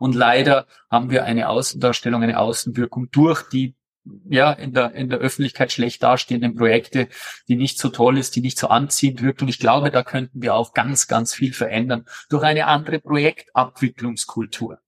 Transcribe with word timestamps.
Und 0.00 0.14
leider 0.14 0.66
haben 0.90 1.10
wir 1.10 1.24
eine 1.24 1.50
Außendarstellung, 1.50 2.22
eine 2.22 2.38
Außenwirkung 2.38 3.10
durch 3.10 3.42
die 3.50 3.76
ja, 4.30 4.50
in 4.50 4.72
der, 4.72 4.94
in 4.94 5.10
der 5.10 5.18
Öffentlichkeit 5.18 5.72
schlecht 5.72 6.02
dastehenden 6.02 6.54
Projekte, 6.54 7.08
die 7.48 7.56
nicht 7.56 7.78
so 7.78 7.90
toll 7.90 8.16
ist, 8.16 8.34
die 8.34 8.40
nicht 8.40 8.58
so 8.58 8.68
anziehend 8.68 9.20
wirkt. 9.20 9.42
Und 9.42 9.48
ich 9.48 9.58
glaube, 9.58 9.90
da 9.90 10.02
könnten 10.02 10.40
wir 10.40 10.54
auch 10.54 10.72
ganz, 10.72 11.06
ganz 11.06 11.34
viel 11.34 11.52
verändern 11.52 12.06
durch 12.30 12.42
eine 12.42 12.66
andere 12.66 12.98
Projektabwicklungskultur. 12.98 14.78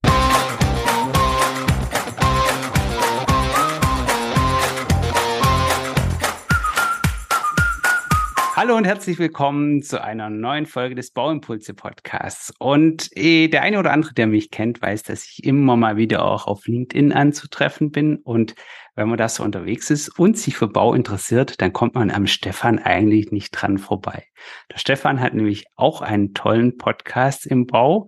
Hallo 8.62 8.76
und 8.76 8.84
herzlich 8.84 9.18
willkommen 9.18 9.82
zu 9.82 10.00
einer 10.00 10.30
neuen 10.30 10.66
Folge 10.66 10.94
des 10.94 11.10
Bauimpulse 11.10 11.74
Podcasts. 11.74 12.54
Und 12.60 13.10
eh, 13.16 13.48
der 13.48 13.62
eine 13.62 13.80
oder 13.80 13.90
andere, 13.90 14.14
der 14.14 14.28
mich 14.28 14.52
kennt, 14.52 14.80
weiß, 14.80 15.02
dass 15.02 15.24
ich 15.24 15.42
immer 15.42 15.74
mal 15.74 15.96
wieder 15.96 16.24
auch 16.24 16.46
auf 16.46 16.68
LinkedIn 16.68 17.12
anzutreffen 17.12 17.90
bin. 17.90 18.18
Und 18.18 18.54
wenn 18.94 19.08
man 19.08 19.18
da 19.18 19.28
so 19.28 19.42
unterwegs 19.42 19.90
ist 19.90 20.16
und 20.16 20.38
sich 20.38 20.56
für 20.56 20.68
Bau 20.68 20.94
interessiert, 20.94 21.60
dann 21.60 21.72
kommt 21.72 21.96
man 21.96 22.12
am 22.12 22.28
Stefan 22.28 22.78
eigentlich 22.78 23.32
nicht 23.32 23.50
dran 23.50 23.78
vorbei. 23.78 24.28
Der 24.70 24.78
Stefan 24.78 25.18
hat 25.20 25.34
nämlich 25.34 25.66
auch 25.74 26.00
einen 26.00 26.32
tollen 26.32 26.78
Podcast 26.78 27.46
im 27.46 27.66
Bau. 27.66 28.06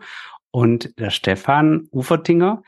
Und 0.53 0.97
der 1.01 1.11
Stefan 1.11 1.89
Ufertinger, 1.91 2.63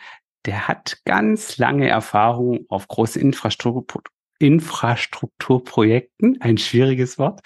der 0.44 0.66
hat 0.66 1.02
ganz 1.04 1.56
lange 1.56 1.86
Erfahrung 1.86 2.66
auf 2.68 2.88
große 2.88 3.20
Infrastruktur, 3.20 4.02
Infrastrukturprojekten, 4.38 6.40
ein 6.40 6.58
schwieriges 6.58 7.18
Wort. 7.18 7.40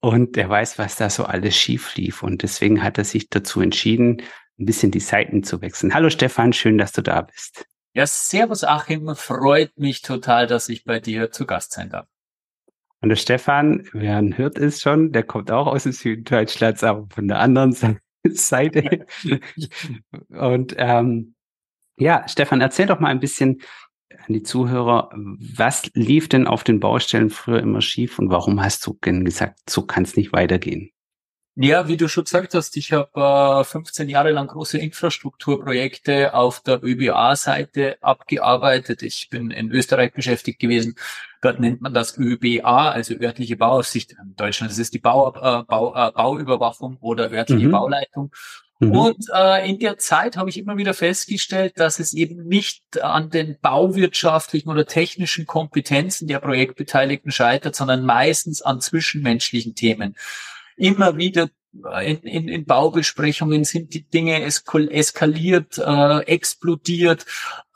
Und 0.00 0.36
er 0.36 0.48
weiß, 0.48 0.78
was 0.78 0.96
da 0.96 1.10
so 1.10 1.24
alles 1.24 1.56
schief 1.56 1.94
lief. 1.96 2.22
Und 2.22 2.42
deswegen 2.42 2.82
hat 2.82 2.98
er 2.98 3.04
sich 3.04 3.28
dazu 3.28 3.60
entschieden, 3.60 4.22
ein 4.58 4.64
bisschen 4.64 4.90
die 4.90 5.00
Seiten 5.00 5.42
zu 5.42 5.60
wechseln. 5.60 5.94
Hallo 5.94 6.10
Stefan, 6.10 6.52
schön, 6.52 6.78
dass 6.78 6.92
du 6.92 7.02
da 7.02 7.22
bist. 7.22 7.66
Ja, 7.94 8.06
servus 8.06 8.64
Achim, 8.64 9.14
freut 9.16 9.76
mich 9.78 10.02
total, 10.02 10.46
dass 10.46 10.68
ich 10.68 10.84
bei 10.84 11.00
dir 11.00 11.30
zu 11.30 11.46
Gast 11.46 11.72
sein 11.72 11.90
darf. 11.90 12.06
Und 13.00 13.10
der 13.10 13.16
Stefan, 13.16 13.86
wer 13.92 14.22
hört 14.36 14.58
es 14.58 14.80
schon, 14.80 15.12
der 15.12 15.22
kommt 15.22 15.50
auch 15.50 15.66
aus 15.66 15.84
dem 15.84 15.92
Süden 15.92 16.24
Deutschlands, 16.24 16.82
aber 16.82 17.06
von 17.10 17.28
der 17.28 17.40
anderen 17.40 17.72
Seite. 18.24 19.06
Und 20.28 20.74
ähm, 20.78 21.34
ja, 21.98 22.26
Stefan, 22.28 22.60
erzähl 22.60 22.86
doch 22.86 23.00
mal 23.00 23.08
ein 23.08 23.20
bisschen, 23.20 23.62
an 24.26 24.34
die 24.34 24.42
Zuhörer, 24.42 25.10
was 25.14 25.90
lief 25.94 26.28
denn 26.28 26.46
auf 26.46 26.64
den 26.64 26.80
Baustellen 26.80 27.30
früher 27.30 27.60
immer 27.60 27.80
schief 27.80 28.18
und 28.18 28.30
warum 28.30 28.62
hast 28.62 28.86
du 28.86 28.98
denn 29.04 29.24
gesagt, 29.24 29.70
so 29.70 29.82
kann 29.82 30.04
es 30.04 30.16
nicht 30.16 30.32
weitergehen? 30.32 30.90
Ja, 31.58 31.88
wie 31.88 31.96
du 31.96 32.06
schon 32.06 32.24
gesagt 32.24 32.52
hast, 32.52 32.76
ich 32.76 32.92
habe 32.92 33.62
äh, 33.62 33.64
15 33.64 34.10
Jahre 34.10 34.30
lang 34.30 34.48
große 34.48 34.76
Infrastrukturprojekte 34.76 36.34
auf 36.34 36.60
der 36.60 36.84
ÖBA-Seite 36.84 37.96
abgearbeitet. 38.02 39.02
Ich 39.02 39.30
bin 39.30 39.50
in 39.50 39.70
Österreich 39.70 40.12
beschäftigt 40.12 40.58
gewesen. 40.58 40.96
Dort 41.40 41.58
nennt 41.58 41.80
man 41.80 41.94
das 41.94 42.18
ÖBA, 42.18 42.90
also 42.90 43.14
örtliche 43.14 43.56
Bauaufsicht. 43.56 44.12
In 44.12 44.36
Deutschland 44.36 44.70
ist 44.70 44.78
es 44.78 44.90
die 44.90 44.98
Bau, 44.98 45.30
äh, 45.34 45.62
Bau, 45.64 45.94
äh, 45.94 46.12
Bauüberwachung 46.12 46.98
oder 47.00 47.32
örtliche 47.32 47.68
mhm. 47.68 47.72
Bauleitung. 47.72 48.32
Mhm. 48.78 48.92
Und 48.92 49.26
äh, 49.32 49.68
in 49.68 49.78
der 49.78 49.96
Zeit 49.98 50.36
habe 50.36 50.50
ich 50.50 50.58
immer 50.58 50.76
wieder 50.76 50.92
festgestellt, 50.92 51.74
dass 51.76 51.98
es 51.98 52.12
eben 52.12 52.46
nicht 52.46 53.02
an 53.02 53.30
den 53.30 53.58
bauwirtschaftlichen 53.60 54.68
oder 54.68 54.86
technischen 54.86 55.46
Kompetenzen 55.46 56.28
der 56.28 56.40
Projektbeteiligten 56.40 57.32
scheitert, 57.32 57.74
sondern 57.74 58.04
meistens 58.04 58.60
an 58.60 58.80
zwischenmenschlichen 58.80 59.74
Themen. 59.74 60.14
Immer 60.76 61.16
wieder 61.16 61.48
in, 62.04 62.18
in, 62.18 62.48
in 62.48 62.64
Baubesprechungen 62.64 63.64
sind 63.64 63.94
die 63.94 64.08
Dinge 64.08 64.42
eskaliert, 64.42 65.78
äh, 65.78 66.18
explodiert. 66.20 67.26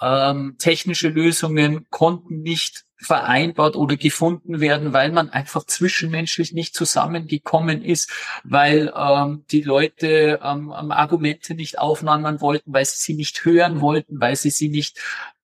Ähm, 0.01 0.57
technische 0.59 1.09
Lösungen 1.09 1.87
konnten 1.91 2.43
nicht 2.43 2.85
vereinbart 3.01 3.77
oder 3.77 3.97
gefunden 3.97 4.61
werden, 4.61 4.93
weil 4.93 5.11
man 5.11 5.31
einfach 5.31 5.65
zwischenmenschlich 5.65 6.53
nicht 6.53 6.75
zusammengekommen 6.75 7.83
ist, 7.83 8.11
weil 8.45 8.93
ähm, 8.95 9.45
die 9.51 9.63
Leute 9.63 10.41
ähm, 10.43 10.71
Argumente 10.71 11.55
nicht 11.55 11.79
aufnehmen 11.79 12.41
wollten, 12.41 12.73
weil 12.73 12.85
sie 12.85 12.99
sie 12.99 13.15
nicht 13.15 13.45
hören 13.45 13.81
wollten, 13.81 14.21
weil 14.21 14.37
sie 14.37 14.51
sie 14.51 14.69
nicht 14.69 15.01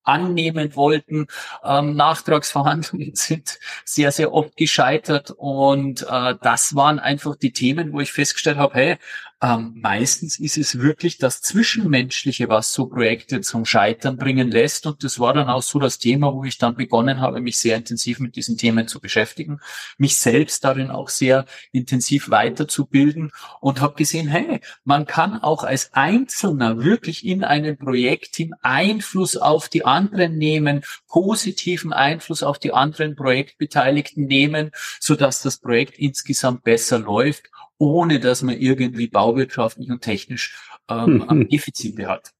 annehmen 0.06 0.75
wollten. 0.77 1.27
Ähm, 1.65 1.97
Nachtragsverhandlungen 1.97 3.15
sind 3.15 3.59
sehr, 3.84 4.12
sehr 4.12 4.33
oft 4.33 4.56
gescheitert 4.56 5.33
und 5.37 6.06
äh, 6.09 6.34
das 6.41 6.75
waren 6.75 6.99
einfach 6.99 7.37
die 7.37 7.53
Themen, 7.53 7.93
wo 7.93 8.00
ich 8.00 8.12
festgestellt 8.12 8.59
habe, 8.59 8.75
hey, 8.75 8.97
ähm, 9.43 9.75
meistens 9.77 10.39
ist 10.39 10.57
es 10.57 10.79
wirklich 10.79 11.19
das 11.19 11.43
Zwischenmenschliche, 11.43 12.49
was 12.49 12.73
so 12.73 12.87
Projekte 12.87 13.43
zum 13.43 13.67
Scheitern 13.67 14.17
bringen 14.17 14.51
lässt. 14.51 14.87
Und 14.87 15.05
das 15.05 15.21
war 15.21 15.35
dann 15.35 15.51
auch 15.51 15.63
so 15.63 15.79
das 15.79 15.99
Thema, 15.99 16.33
wo 16.33 16.45
ich 16.45 16.57
dann 16.57 16.75
begonnen 16.75 17.21
habe, 17.21 17.41
mich 17.41 17.59
sehr 17.59 17.77
intensiv 17.77 18.19
mit 18.19 18.37
diesen 18.37 18.57
Themen 18.57 18.89
zu 18.89 18.99
beschäftigen, 18.99 19.61
mich 19.99 20.17
selbst 20.17 20.65
darin 20.65 20.91
auch 20.91 21.11
sehr 21.11 21.45
intensiv 21.71 22.31
weiterzubilden 22.31 23.31
und 23.61 23.83
habe 23.83 23.95
gesehen, 23.97 24.29
hey, 24.29 24.61
man 24.85 25.05
kann 25.05 25.43
auch 25.43 25.65
als 25.65 25.93
Einzelner 25.93 26.83
wirklich 26.83 27.27
in 27.27 27.45
einem 27.45 27.77
Projektteam 27.77 28.55
Einfluss 28.63 29.37
auf 29.37 29.69
die 29.69 29.85
anderen 29.85 30.39
nehmen, 30.39 30.83
positiven 31.09 31.93
Einfluss 31.93 32.43
auf 32.43 32.59
die 32.59 32.73
anderen 32.73 33.17
Projektbeteiligten 33.17 34.25
nehmen, 34.25 34.71
so 34.99 35.15
dass 35.15 35.43
das 35.43 35.59
Projekt 35.59 35.99
insgesamt 35.99 36.65
besser 36.65 36.99
läuft 36.99 37.51
ohne 37.78 38.20
dass 38.20 38.42
man 38.42 38.56
irgendwie 38.56 39.09
bauwirtschaftlich 39.09 39.91
und 39.91 40.00
technisch 40.00 40.56
ähm, 40.88 41.48
Defizite 41.50 42.09
hat. 42.09 42.32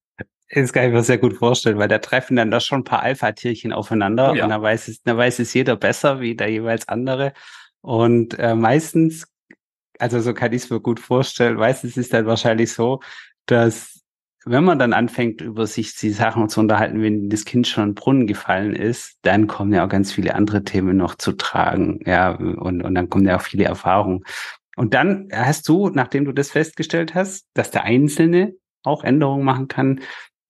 Das 0.51 0.73
kann 0.73 0.87
ich 0.87 0.93
mir 0.93 1.03
sehr 1.03 1.19
gut 1.19 1.35
vorstellen, 1.35 1.79
weil 1.79 1.89
da 1.89 1.99
treffen 1.99 2.37
dann 2.37 2.53
da 2.53 2.61
schon 2.61 2.81
ein 2.81 2.85
paar 2.85 3.03
Alpha-Tierchen 3.03 3.73
aufeinander 3.73 4.35
ja. 4.35 4.45
und 4.45 4.51
da 4.51 4.63
weiß 4.63 4.89
es, 4.89 5.03
da 5.03 5.17
weiß 5.17 5.41
es 5.41 5.53
jeder 5.55 5.77
besser 5.77 6.21
wie 6.21 6.37
der 6.37 6.51
jeweils 6.51 6.89
andere. 6.89 7.33
Und 7.81 8.39
äh, 8.39 8.55
meistens, 8.55 9.27
also 9.99 10.21
so 10.21 10.35
kann 10.35 10.53
ich 10.53 10.63
es 10.63 10.71
mir 10.71 10.81
gut 10.81 11.01
vorstellen, 11.01 11.57
meistens 11.57 11.97
ist 11.97 12.13
dann 12.13 12.27
wahrscheinlich 12.27 12.73
so, 12.73 13.01
dass 13.47 13.97
wenn 14.49 14.63
man 14.63 14.79
dann 14.79 14.93
anfängt, 14.93 15.41
über 15.41 15.67
sich 15.67 15.97
die 15.97 16.11
Sachen 16.11 16.49
zu 16.49 16.61
unterhalten, 16.61 17.03
wenn 17.03 17.29
das 17.29 17.45
Kind 17.45 17.67
schon 17.67 17.83
in 17.83 17.91
den 17.91 17.95
Brunnen 17.97 18.27
gefallen 18.29 18.77
ist, 18.77 19.17
dann 19.23 19.49
kommen 19.49 19.75
ja 19.75 19.85
auch 19.85 19.89
ganz 19.89 20.13
viele 20.13 20.37
andere 20.37 20.63
Themen 20.63 20.97
noch 20.97 21.17
zu 21.17 21.33
tragen. 21.33 21.99
Ja, 22.07 22.31
und, 22.31 22.81
und 22.81 22.95
dann 22.95 23.11
kommen 23.11 23.27
ja 23.27 23.37
auch 23.37 23.43
viele 23.43 23.65
Erfahrungen. 23.65 24.23
Und 24.77 24.95
dann 24.95 25.29
hast 25.33 25.69
du, 25.69 25.89
nachdem 25.89 26.27
du 26.27 26.33
das 26.33 26.51
festgestellt 26.51 27.15
hast, 27.15 27.49
dass 27.55 27.71
der 27.71 27.85
Einzelne 27.85 28.55
auch 28.83 29.03
Änderungen 29.03 29.45
machen 29.45 29.69
kann, 29.69 30.01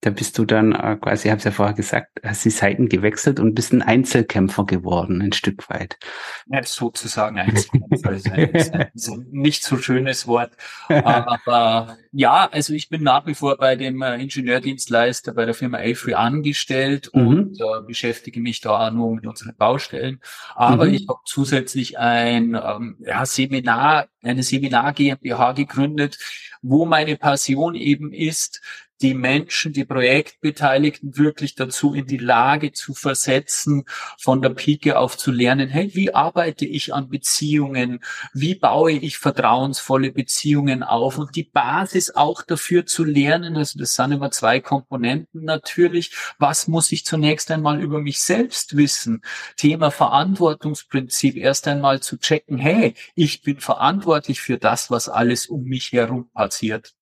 da 0.01 0.11
bist 0.11 0.37
du 0.37 0.45
dann 0.45 0.73
äh, 0.73 0.95
quasi, 1.01 1.27
ich 1.27 1.31
habe 1.31 1.39
es 1.39 1.43
ja 1.43 1.51
vorher 1.51 1.73
gesagt, 1.73 2.19
hast 2.23 2.45
die 2.45 2.51
Seiten 2.51 2.87
gewechselt 2.87 3.39
und 3.39 3.55
bist 3.55 3.73
ein 3.73 3.81
Einzelkämpfer 3.81 4.65
geworden, 4.65 5.23
ein 5.23 5.33
Stück 5.33 5.67
weit. 5.69 5.97
Ja, 6.45 6.61
sozusagen 6.63 7.39
Einzelkämpfer 7.39 8.11
ist 8.11 8.31
ein, 8.31 8.49
ist 8.93 9.09
ein 9.09 9.25
nicht 9.31 9.63
so 9.63 9.77
schönes 9.77 10.27
Wort. 10.27 10.51
Aber 10.87 11.97
ja, 12.11 12.47
also 12.51 12.73
ich 12.73 12.89
bin 12.89 13.01
nach 13.01 13.25
wie 13.25 13.33
vor 13.33 13.57
bei 13.57 13.75
dem 13.75 14.03
äh, 14.03 14.21
Ingenieurdienstleister 14.21 15.33
bei 15.33 15.45
der 15.45 15.55
Firma 15.55 15.79
Avery 15.79 16.13
angestellt 16.13 17.09
mhm. 17.13 17.27
und 17.27 17.59
äh, 17.59 17.81
beschäftige 17.87 18.39
mich 18.39 18.61
da 18.61 18.87
auch 18.87 18.91
nur 18.91 19.15
mit 19.15 19.25
unseren 19.25 19.55
Baustellen. 19.55 20.21
Aber 20.53 20.85
mhm. 20.85 20.93
ich 20.93 21.07
habe 21.09 21.19
zusätzlich 21.25 21.97
ein 21.97 22.53
ähm, 22.53 22.97
ja, 22.99 23.25
Seminar, 23.25 24.07
eine 24.21 24.43
Seminar 24.43 24.93
GmbH 24.93 25.53
gegründet, 25.53 26.19
wo 26.61 26.85
meine 26.85 27.15
Passion 27.17 27.75
eben 27.75 28.13
ist, 28.13 28.61
die 29.01 29.13
Menschen, 29.13 29.73
die 29.73 29.85
Projektbeteiligten 29.85 31.17
wirklich 31.17 31.55
dazu 31.55 31.93
in 31.93 32.07
die 32.07 32.17
Lage 32.17 32.71
zu 32.71 32.93
versetzen, 32.93 33.85
von 34.19 34.41
der 34.41 34.49
Pike 34.49 34.97
auf 34.97 35.17
zu 35.17 35.31
lernen, 35.31 35.69
hey, 35.69 35.91
wie 35.93 36.13
arbeite 36.13 36.65
ich 36.65 36.93
an 36.93 37.09
Beziehungen? 37.09 37.99
Wie 38.33 38.55
baue 38.55 38.93
ich 38.93 39.17
vertrauensvolle 39.17 40.11
Beziehungen 40.11 40.83
auf? 40.83 41.17
Und 41.17 41.35
die 41.35 41.43
Basis 41.43 42.15
auch 42.15 42.41
dafür 42.43 42.85
zu 42.85 43.03
lernen, 43.03 43.55
also 43.55 43.79
das 43.79 43.95
sind 43.95 44.11
immer 44.11 44.31
zwei 44.31 44.59
Komponenten 44.59 45.43
natürlich. 45.43 46.11
Was 46.39 46.67
muss 46.67 46.91
ich 46.91 47.05
zunächst 47.05 47.51
einmal 47.51 47.81
über 47.81 47.99
mich 47.99 48.19
selbst 48.19 48.75
wissen? 48.75 49.21
Thema 49.55 49.91
Verantwortungsprinzip, 49.91 51.37
erst 51.37 51.67
einmal 51.67 52.01
zu 52.01 52.17
checken, 52.17 52.57
hey, 52.57 52.95
ich 53.15 53.41
bin 53.41 53.59
verantwortlich 53.59 54.41
für 54.41 54.57
das, 54.57 54.89
was 54.91 55.09
alles 55.09 55.47
um 55.47 55.63
mich 55.63 55.91
herum 55.91 56.29
passiert. 56.33 56.96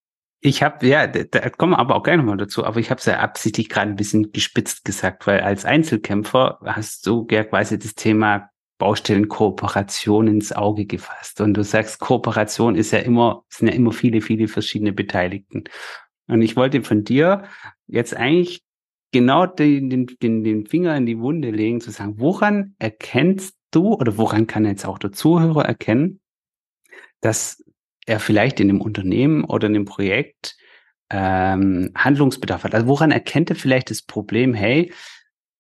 Ich 0.45 0.61
habe, 0.61 0.85
ja, 0.85 1.07
da, 1.07 1.49
kommen 1.49 1.71
wir 1.71 1.79
aber 1.79 1.95
auch 1.95 2.03
gleich 2.03 2.17
nochmal 2.17 2.37
dazu, 2.37 2.63
aber 2.65 2.79
ich 2.79 2.91
habe 2.91 2.99
es 2.99 3.05
ja 3.05 3.19
absichtlich 3.19 3.67
gerade 3.67 3.89
ein 3.89 3.95
bisschen 3.95 4.31
gespitzt 4.31 4.85
gesagt, 4.85 5.25
weil 5.25 5.39
als 5.39 5.65
Einzelkämpfer 5.65 6.59
hast 6.63 7.07
du 7.07 7.25
ja 7.31 7.43
quasi 7.43 7.79
das 7.79 7.95
Thema 7.95 8.51
Baustellenkooperation 8.77 10.27
ins 10.27 10.51
Auge 10.51 10.85
gefasst. 10.85 11.41
Und 11.41 11.55
du 11.55 11.63
sagst, 11.63 11.99
Kooperation 11.99 12.75
ist 12.75 12.91
ja 12.91 12.99
immer, 12.99 13.43
sind 13.49 13.69
ja 13.69 13.73
immer 13.73 13.91
viele, 13.91 14.21
viele 14.21 14.47
verschiedene 14.47 14.93
Beteiligten. 14.93 15.63
Und 16.27 16.43
ich 16.43 16.55
wollte 16.55 16.83
von 16.83 17.03
dir 17.03 17.45
jetzt 17.87 18.15
eigentlich 18.15 18.63
genau 19.11 19.47
den, 19.47 19.89
den, 19.89 20.43
den 20.43 20.67
Finger 20.67 20.95
in 20.95 21.07
die 21.07 21.17
Wunde 21.17 21.49
legen, 21.49 21.81
zu 21.81 21.89
sagen, 21.89 22.19
woran 22.19 22.75
erkennst 22.77 23.55
du 23.71 23.95
oder 23.95 24.15
woran 24.19 24.45
kann 24.45 24.65
jetzt 24.65 24.85
auch 24.85 24.99
der 24.99 25.11
Zuhörer 25.11 25.65
erkennen, 25.65 26.19
dass 27.21 27.63
er 28.05 28.19
vielleicht 28.19 28.59
in 28.59 28.67
dem 28.67 28.81
Unternehmen 28.81 29.43
oder 29.43 29.67
in 29.67 29.73
dem 29.73 29.85
Projekt 29.85 30.55
äh, 30.57 30.65
ähm, 31.09 31.91
Handlungsbedarf 31.95 32.63
hat. 32.63 32.73
Also 32.73 32.87
woran 32.87 33.11
erkennt 33.11 33.49
er 33.49 33.55
vielleicht 33.55 33.89
das 33.89 34.01
Problem, 34.01 34.53
hey, 34.53 34.91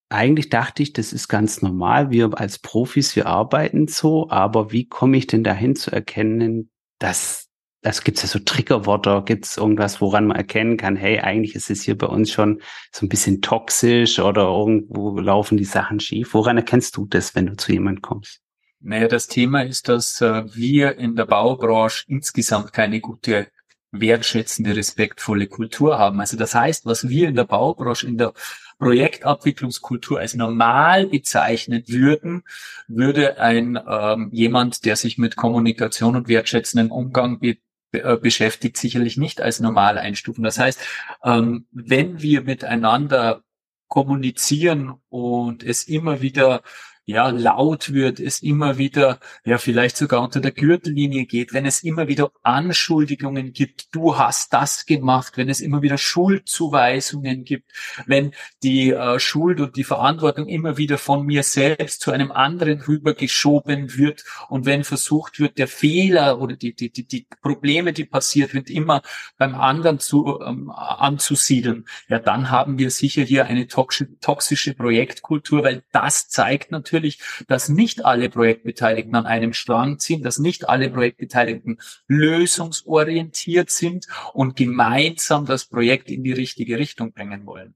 eigentlich 0.09 0.49
dachte 0.49 0.83
ich, 0.83 0.93
das 0.93 1.13
ist 1.13 1.27
ganz 1.27 1.61
normal, 1.61 2.11
wir 2.11 2.39
als 2.39 2.59
Profis, 2.59 3.15
wir 3.15 3.25
arbeiten 3.25 3.87
so, 3.87 4.29
aber 4.29 4.71
wie 4.71 4.87
komme 4.87 5.17
ich 5.17 5.27
denn 5.27 5.43
dahin 5.43 5.75
zu 5.75 5.91
erkennen, 5.91 6.69
dass 6.99 7.43
das 7.81 8.03
gibt 8.03 8.17
es 8.17 8.23
ja 8.23 8.29
so 8.29 8.39
Triggerworte, 8.39 9.21
gibt 9.27 9.45
es 9.45 9.57
irgendwas, 9.57 10.01
woran 10.01 10.25
man 10.25 10.37
erkennen 10.37 10.75
kann, 10.75 10.95
hey, 10.95 11.19
eigentlich 11.19 11.53
ist 11.53 11.69
es 11.69 11.83
hier 11.83 11.95
bei 11.95 12.07
uns 12.07 12.31
schon 12.31 12.61
so 12.91 13.05
ein 13.05 13.09
bisschen 13.09 13.43
toxisch 13.43 14.17
oder 14.17 14.45
irgendwo 14.45 15.19
laufen 15.19 15.55
die 15.55 15.65
Sachen 15.65 15.99
schief. 15.99 16.33
Woran 16.33 16.57
erkennst 16.57 16.97
du 16.97 17.05
das, 17.05 17.35
wenn 17.35 17.45
du 17.45 17.55
zu 17.57 17.71
jemand 17.71 18.01
kommst? 18.01 18.41
Naja, 18.79 19.07
das 19.07 19.27
Thema 19.27 19.61
ist, 19.61 19.89
dass 19.89 20.21
äh, 20.21 20.43
wir 20.53 20.97
in 20.97 21.15
der 21.15 21.25
Baubranche 21.25 22.05
insgesamt 22.07 22.73
keine 22.73 22.99
gute 22.99 23.47
wertschätzende, 23.91 24.75
respektvolle 24.75 25.47
Kultur 25.47 25.97
haben. 25.97 26.19
Also 26.19 26.37
das 26.37 26.53
heißt, 26.53 26.85
was 26.85 27.07
wir 27.07 27.29
in 27.29 27.35
der 27.35 27.45
Baubranche, 27.45 28.07
in 28.07 28.17
der 28.17 28.33
Projektabwicklungskultur 28.77 30.19
als 30.19 30.35
normal 30.35 31.07
bezeichnen 31.07 31.83
würden, 31.87 32.43
würde 32.87 33.39
ein 33.39 33.79
ähm, 33.87 34.29
jemand, 34.33 34.85
der 34.85 34.95
sich 34.95 35.17
mit 35.17 35.35
Kommunikation 35.35 36.15
und 36.15 36.27
wertschätzenden 36.27 36.91
Umgang 36.91 37.39
be 37.39 37.57
äh, 37.93 38.17
beschäftigt, 38.17 38.75
sicherlich 38.77 39.15
nicht 39.15 39.41
als 39.41 39.61
normal 39.61 39.97
einstufen. 39.97 40.43
Das 40.43 40.59
heißt, 40.59 40.79
ähm, 41.23 41.67
wenn 41.71 42.21
wir 42.21 42.41
miteinander 42.41 43.43
kommunizieren 43.87 44.95
und 45.07 45.63
es 45.63 45.83
immer 45.83 46.21
wieder 46.21 46.61
ja, 47.05 47.29
laut 47.29 47.93
wird, 47.93 48.19
es 48.19 48.41
immer 48.41 48.79
wieder, 48.79 49.19
ja, 49.45 49.59
vielleicht 49.59 49.95
sogar 49.95 50.23
unter 50.23 50.39
der 50.39 50.51
Gürtellinie 50.51 51.25
geht, 51.27 51.53
wenn 51.53 51.67
es 51.67 51.83
immer 51.83 52.07
wieder 52.07 52.31
Anschuldigungen 52.41 53.53
gibt, 53.53 53.93
du 53.93 54.17
hast 54.17 54.53
das 54.53 54.87
gemacht, 54.87 55.37
wenn 55.37 55.47
es 55.47 55.61
immer 55.61 55.83
wieder 55.83 55.99
Schuldzuweisungen 55.99 57.43
gibt, 57.43 57.71
wenn 58.07 58.31
die 58.63 58.91
äh, 58.91 59.19
Schuld 59.19 59.61
und 59.61 59.75
die 59.75 59.83
Verantwortung 59.83 60.47
immer 60.47 60.77
wieder 60.77 60.97
von 60.97 61.25
mir 61.25 61.43
selbst 61.43 62.01
zu 62.01 62.11
einem 62.11 62.31
anderen 62.31 62.81
rübergeschoben 62.81 63.95
wird 63.97 64.23
und 64.49 64.65
wenn 64.65 64.83
versucht 64.83 65.39
wird, 65.39 65.59
der 65.59 65.67
Fehler 65.67 66.41
oder 66.41 66.55
die, 66.55 66.73
die, 66.73 66.91
die, 66.91 67.07
die 67.07 67.27
Probleme, 67.41 67.93
die 67.93 68.05
passiert 68.05 68.55
wird, 68.55 68.71
immer 68.71 69.03
beim 69.37 69.53
anderen 69.53 69.99
zu, 69.99 70.41
ähm, 70.41 70.71
anzusiedeln, 70.71 71.85
ja, 72.07 72.17
dann 72.17 72.49
haben 72.49 72.79
wir 72.79 72.89
sicher 72.89 73.21
hier 73.21 73.45
eine 73.45 73.67
toxische, 73.67 74.17
toxische 74.19 74.73
Projektkultur, 74.73 75.63
weil 75.63 75.83
das 75.91 76.29
zeigt 76.29 76.71
natürlich, 76.71 76.94
natürlich, 76.95 77.19
dass 77.47 77.69
nicht 77.69 78.05
alle 78.05 78.29
Projektbeteiligten 78.29 79.15
an 79.15 79.25
einem 79.25 79.53
Strang 79.53 79.99
ziehen, 79.99 80.23
dass 80.23 80.39
nicht 80.39 80.69
alle 80.69 80.89
Projektbeteiligten 80.89 81.79
lösungsorientiert 82.07 83.69
sind 83.69 84.07
und 84.33 84.55
gemeinsam 84.55 85.45
das 85.45 85.65
Projekt 85.65 86.09
in 86.09 86.23
die 86.23 86.31
richtige 86.31 86.77
Richtung 86.77 87.11
bringen 87.11 87.45
wollen. 87.45 87.75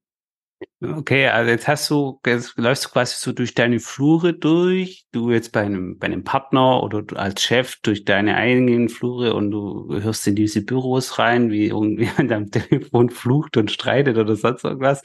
Okay, 0.81 1.27
also 1.27 1.51
jetzt 1.51 1.67
hast 1.67 1.89
du, 1.89 2.21
jetzt 2.25 2.57
läufst 2.57 2.85
du 2.85 2.89
quasi 2.89 3.15
so 3.17 3.33
durch 3.33 3.53
deine 3.53 3.79
Flure 3.81 4.33
durch, 4.33 5.05
du 5.11 5.29
jetzt 5.29 5.51
bei 5.51 5.61
einem, 5.61 5.97
bei 5.97 6.07
einem 6.07 6.23
Partner 6.23 6.81
oder 6.81 7.01
du 7.01 7.17
als 7.17 7.41
Chef 7.41 7.75
durch 7.81 8.05
deine 8.05 8.35
eigenen 8.35 8.87
Flure 8.87 9.33
und 9.33 9.51
du 9.51 9.89
hörst 10.01 10.25
in 10.27 10.35
diese 10.35 10.61
Büros 10.61 11.19
rein, 11.19 11.51
wie 11.51 11.67
irgendjemand 11.67 12.31
am 12.31 12.49
Telefon 12.49 13.09
flucht 13.09 13.57
und 13.57 13.71
streitet 13.71 14.17
oder 14.17 14.37
sonst 14.37 14.63
irgendwas. 14.63 15.01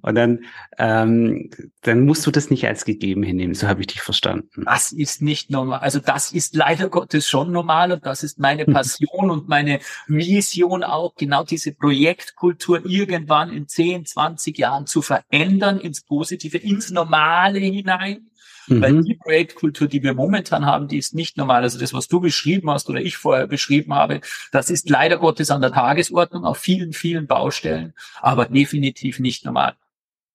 Und 0.00 0.16
dann, 0.16 0.40
ähm, 0.78 1.50
dann 1.82 2.04
musst 2.04 2.26
du 2.26 2.32
das 2.32 2.50
nicht 2.50 2.66
als 2.66 2.84
gegeben 2.84 3.22
hinnehmen, 3.22 3.54
so 3.54 3.68
habe 3.68 3.82
ich 3.82 3.88
dich 3.88 4.00
verstanden. 4.00 4.64
Das 4.64 4.90
ist 4.90 5.22
nicht 5.22 5.50
normal. 5.50 5.80
Also 5.80 6.00
das 6.00 6.32
ist 6.32 6.56
leider 6.56 6.88
Gottes 6.88 7.28
schon 7.28 7.52
normal 7.52 7.92
und 7.92 8.04
das 8.06 8.22
ist 8.22 8.38
meine. 8.38 8.64
Passion 8.72 9.30
und 9.30 9.48
meine 9.48 9.80
Vision 10.06 10.82
auch, 10.82 11.14
genau 11.14 11.44
diese 11.44 11.72
Projektkultur 11.72 12.84
irgendwann 12.84 13.50
in 13.50 13.68
10, 13.68 14.06
20 14.06 14.58
Jahren 14.58 14.86
zu 14.86 15.02
verändern 15.12 15.78
ins 15.78 16.02
Positive, 16.02 16.58
ins 16.58 16.90
Normale 16.90 17.58
hinein. 17.58 18.28
Mhm. 18.68 18.80
Weil 18.80 19.02
die 19.02 19.14
Projektkultur, 19.14 19.88
die 19.88 20.02
wir 20.02 20.14
momentan 20.14 20.64
haben, 20.64 20.86
die 20.86 20.98
ist 20.98 21.14
nicht 21.14 21.36
normal. 21.36 21.62
Also 21.62 21.78
das, 21.78 21.92
was 21.92 22.06
du 22.06 22.20
beschrieben 22.20 22.70
hast 22.70 22.88
oder 22.88 23.00
ich 23.00 23.16
vorher 23.16 23.48
beschrieben 23.48 23.94
habe, 23.94 24.20
das 24.52 24.70
ist 24.70 24.88
leider 24.88 25.18
Gottes 25.18 25.50
an 25.50 25.60
der 25.60 25.72
Tagesordnung 25.72 26.44
auf 26.44 26.58
vielen, 26.58 26.92
vielen 26.92 27.26
Baustellen, 27.26 27.92
aber 28.20 28.46
definitiv 28.46 29.18
nicht 29.18 29.44
normal. 29.44 29.74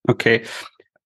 Okay. 0.08 0.44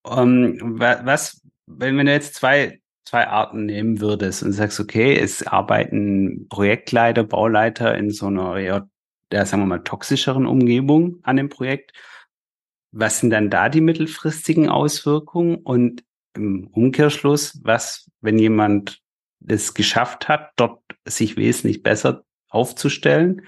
Um, 0.04 0.60
ähm, 0.60 0.80
was, 0.80 1.42
wenn, 1.68 1.98
du 1.98 2.12
jetzt 2.12 2.34
zwei, 2.34 2.82
zwei 3.06 3.28
Arten 3.28 3.68
nehmen 3.68 4.02
würdest 4.02 4.42
und 4.42 4.54
sagst, 4.54 4.80
okay, 4.80 5.16
es 5.16 5.46
arbeiten 5.46 6.48
Projektleiter, 6.50 7.24
Bauleiter 7.24 7.96
in 7.96 8.10
so 8.10 8.28
einer, 8.28 8.58
ja, 8.58 8.88
sagen 9.32 9.62
wir 9.62 9.68
mal, 9.68 9.84
toxischeren 9.84 10.48
Umgebung 10.48 11.20
an 11.22 11.38
dem 11.38 11.50
Projekt 11.50 11.94
was 12.92 13.20
sind 13.20 13.30
dann 13.30 13.50
da 13.50 13.70
die 13.70 13.82
mittelfristigen 13.82 14.70
Auswirkungen? 14.70 15.56
Und 15.56 16.04
im 16.36 16.68
Umkehrschluss, 16.68 17.60
was, 17.64 18.10
wenn 18.22 18.38
jemand 18.40 19.02
es 19.46 19.74
geschafft 19.74 20.28
hat, 20.28 20.52
dort 20.56 20.82
sich 21.06 21.36
wesentlich 21.38 21.84
besser 21.84 22.24
aufzustellen, 22.50 23.44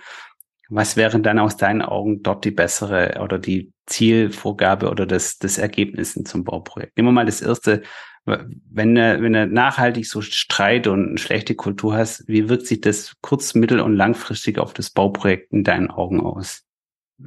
was 0.69 0.97
wären 0.97 1.23
dann 1.23 1.39
aus 1.39 1.57
deinen 1.57 1.81
Augen 1.81 2.23
dort 2.23 2.45
die 2.45 2.51
bessere 2.51 3.19
oder 3.21 3.37
die 3.37 3.71
Zielvorgabe 3.85 4.89
oder 4.89 5.05
das, 5.05 5.37
das 5.37 5.57
Ergebnis 5.57 6.13
zum 6.23 6.43
Bauprojekt? 6.43 6.97
Nehmen 6.97 7.09
wir 7.09 7.11
mal 7.11 7.25
das 7.25 7.41
erste, 7.41 7.83
wenn 8.25 8.95
du, 8.95 9.21
wenn 9.21 9.33
du 9.33 9.45
nachhaltig 9.45 10.07
so 10.07 10.21
Streit 10.21 10.87
und 10.87 11.09
eine 11.09 11.17
schlechte 11.17 11.55
Kultur 11.55 11.95
hast, 11.95 12.27
wie 12.27 12.49
wirkt 12.49 12.65
sich 12.65 12.81
das 12.81 13.13
kurz-, 13.21 13.53
mittel- 13.53 13.81
und 13.81 13.95
langfristig 13.95 14.57
auf 14.57 14.73
das 14.73 14.89
Bauprojekt 14.89 15.51
in 15.51 15.63
deinen 15.63 15.91
Augen 15.91 16.21
aus? 16.21 16.63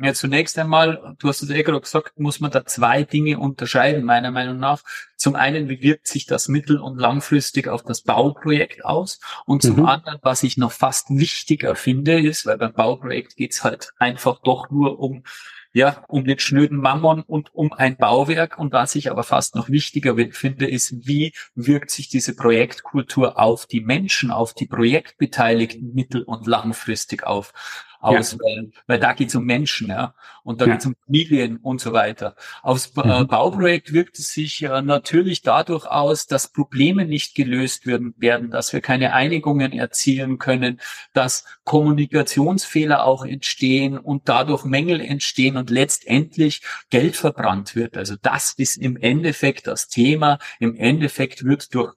Ja, 0.03 0.13
zunächst 0.13 0.59
einmal, 0.59 1.17
du 1.19 1.29
hast 1.29 1.43
es 1.43 1.51
eh 1.51 1.63
gerade 1.63 1.81
gesagt, 1.81 2.19
muss 2.19 2.41
man 2.41 2.51
da 2.51 2.67
zwei 2.67 3.03
Dinge 3.03 3.39
unterscheiden, 3.39 4.05
meiner 4.05 4.31
Meinung 4.31 4.59
nach. 4.59 4.83
Zum 5.17 5.37
einen, 5.37 5.69
wie 5.69 5.81
wirkt 5.81 6.07
sich 6.07 6.27
das 6.27 6.49
mittel- 6.49 6.81
und 6.81 6.99
langfristig 6.99 7.69
auf 7.69 7.83
das 7.83 8.03
Bauprojekt 8.03 8.85
aus? 8.85 9.21
Und 9.47 9.63
zum 9.63 9.77
mhm. 9.77 9.87
anderen, 9.87 10.19
was 10.23 10.43
ich 10.43 10.57
noch 10.57 10.73
fast 10.73 11.09
wichtiger 11.11 11.75
finde, 11.77 12.21
ist, 12.21 12.45
weil 12.45 12.59
beim 12.59 12.75
Bauprojekt 12.75 13.37
geht's 13.37 13.65
halt 13.65 13.93
einfach 13.99 14.41
doch 14.43 14.71
nur 14.71 14.99
um 14.99 15.23
ja, 15.77 16.07
um 16.09 16.25
den 16.25 16.39
schnöden 16.39 16.79
Mammon 16.79 17.21
und 17.21 17.55
um 17.55 17.71
ein 17.75 17.99
Bauwerk. 17.99 18.59
Und 18.59 18.73
was 18.73 18.95
ich 18.95 19.11
aber 19.11 19.25
fast 19.25 19.55
noch 19.55 19.69
wichtiger 19.69 20.17
finde, 20.31 20.67
ist, 20.67 21.07
wie 21.07 21.35
wirkt 21.55 21.91
sich 21.91 22.09
diese 22.09 22.35
Projektkultur 22.35 23.39
auf 23.39 23.67
die 23.67 23.83
Menschen, 23.83 24.31
auf 24.31 24.55
die 24.55 24.65
Projektbeteiligten 24.65 25.93
mittel- 25.93 26.23
und 26.23 26.47
langfristig 26.47 27.25
auf 27.27 27.53
aus, 28.07 28.33
ja. 28.33 28.39
weil, 28.41 28.71
weil 28.87 28.99
da 29.01 29.13
geht 29.13 29.29
es 29.29 29.35
um 29.35 29.45
Menschen, 29.45 29.89
ja, 29.89 30.15
und 30.43 30.61
da 30.61 30.67
ja. 30.67 30.73
geht 30.73 30.81
es 30.81 30.87
um 30.87 30.95
Familien 31.05 31.57
und 31.59 31.81
so 31.81 31.93
weiter. 31.93 32.37
Aufs 32.63 32.93
äh, 32.97 33.21
mhm. 33.23 33.27
Bauprojekt 33.27 33.93
wirkt 33.93 34.19
es 34.19 34.33
sich 34.33 34.63
äh, 34.63 34.83
natürlich 34.83 35.43
dadurch 35.43 35.87
aus, 35.87 36.27
dass 36.27 36.53
Probleme 36.53 37.05
nicht 37.05 37.35
gelöst 37.35 37.87
werden, 37.87 38.15
werden, 38.19 38.51
dass 38.51 38.73
wir 38.73 38.81
keine 38.81 39.13
Einigungen 39.13 39.73
erzielen 39.73 40.39
können, 40.39 40.81
dass 41.13 41.45
Kommunikationsfehler 41.65 43.05
auch 43.05 43.25
entstehen 43.25 43.99
und 43.99 44.29
dadurch 44.29 44.65
Mängel 44.65 45.01
entstehen 45.01 45.57
und 45.57 45.71
letztendlich 45.71 46.63
Geld 46.91 47.17
verbrannt 47.17 47.75
wird. 47.75 47.97
Also 47.97 48.15
das 48.21 48.53
ist 48.53 48.77
im 48.77 48.97
Endeffekt 48.97 49.67
das 49.67 49.89
Thema. 49.89 50.39
Im 50.61 50.77
Endeffekt 50.77 51.45
wird 51.45 51.75
durch 51.75 51.95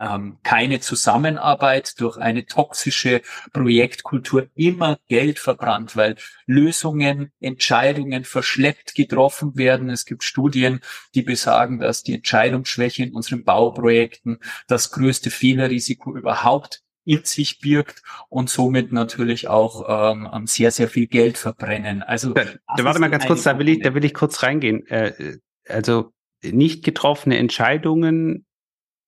ähm, 0.00 0.38
keine 0.42 0.80
Zusammenarbeit, 0.80 2.00
durch 2.00 2.16
eine 2.18 2.46
toxische 2.46 3.22
Projektkultur 3.52 4.48
immer 4.54 4.98
Geld 5.08 5.38
verbrannt, 5.38 5.96
weil 5.96 6.16
Lösungen, 6.46 7.32
Entscheidungen 7.40 8.24
verschleppt 8.24 8.94
getroffen 8.94 9.56
werden. 9.56 9.90
Es 9.90 10.04
gibt 10.04 10.24
Studien, 10.24 10.80
die 11.14 11.22
besagen, 11.22 11.78
dass 11.78 12.02
die 12.02 12.14
Entscheidungsschwäche 12.14 13.04
in 13.04 13.14
unseren 13.14 13.44
Bauprojekten 13.44 14.38
das 14.66 14.90
größte 14.90 15.30
Fehlerrisiko 15.30 16.16
überhaupt 16.16 16.82
in 17.04 17.24
sich 17.24 17.60
birgt 17.60 18.02
und 18.28 18.50
somit 18.50 18.92
natürlich 18.92 19.48
auch 19.48 20.12
ähm, 20.12 20.46
sehr, 20.46 20.72
sehr 20.72 20.88
viel 20.88 21.06
Geld 21.06 21.38
verbrennen. 21.38 22.02
Also 22.02 22.34
da, 22.34 22.44
da 22.76 22.84
warte 22.84 22.98
mal 22.98 23.10
ganz 23.10 23.26
kurz, 23.26 23.44
da 23.44 23.58
will 23.58 23.68
ich, 23.68 23.80
da 23.80 23.94
will 23.94 24.04
ich 24.04 24.12
kurz 24.12 24.42
reingehen. 24.42 24.84
Äh, 24.88 25.38
also 25.68 26.12
nicht 26.42 26.84
getroffene 26.84 27.38
Entscheidungen 27.38 28.45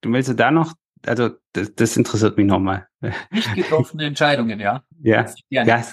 Du 0.01 0.13
willst 0.13 0.29
du 0.29 0.35
da 0.35 0.51
noch, 0.51 0.75
also 1.05 1.31
das, 1.53 1.75
das 1.75 1.97
interessiert 1.97 2.37
mich 2.37 2.47
nochmal. 2.47 2.89
Nicht 3.31 3.55
getroffene 3.55 4.05
Entscheidungen, 4.05 4.61
ja. 4.61 4.85
Ja. 5.01 5.27
ja. 5.49 5.85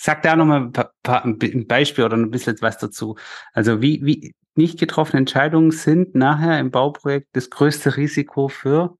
Sag 0.00 0.22
da 0.22 0.36
nochmal 0.36 0.62
ein, 0.62 0.72
paar, 0.72 1.24
ein 1.24 1.66
Beispiel 1.66 2.04
oder 2.04 2.16
ein 2.16 2.30
bisschen 2.30 2.56
was 2.60 2.78
dazu. 2.78 3.16
Also 3.52 3.82
wie, 3.82 4.04
wie 4.04 4.34
nicht 4.54 4.78
getroffene 4.78 5.20
Entscheidungen 5.20 5.70
sind 5.70 6.14
nachher 6.14 6.60
im 6.60 6.70
Bauprojekt 6.70 7.28
das 7.32 7.50
größte 7.50 7.96
Risiko 7.96 8.48
für? 8.48 8.96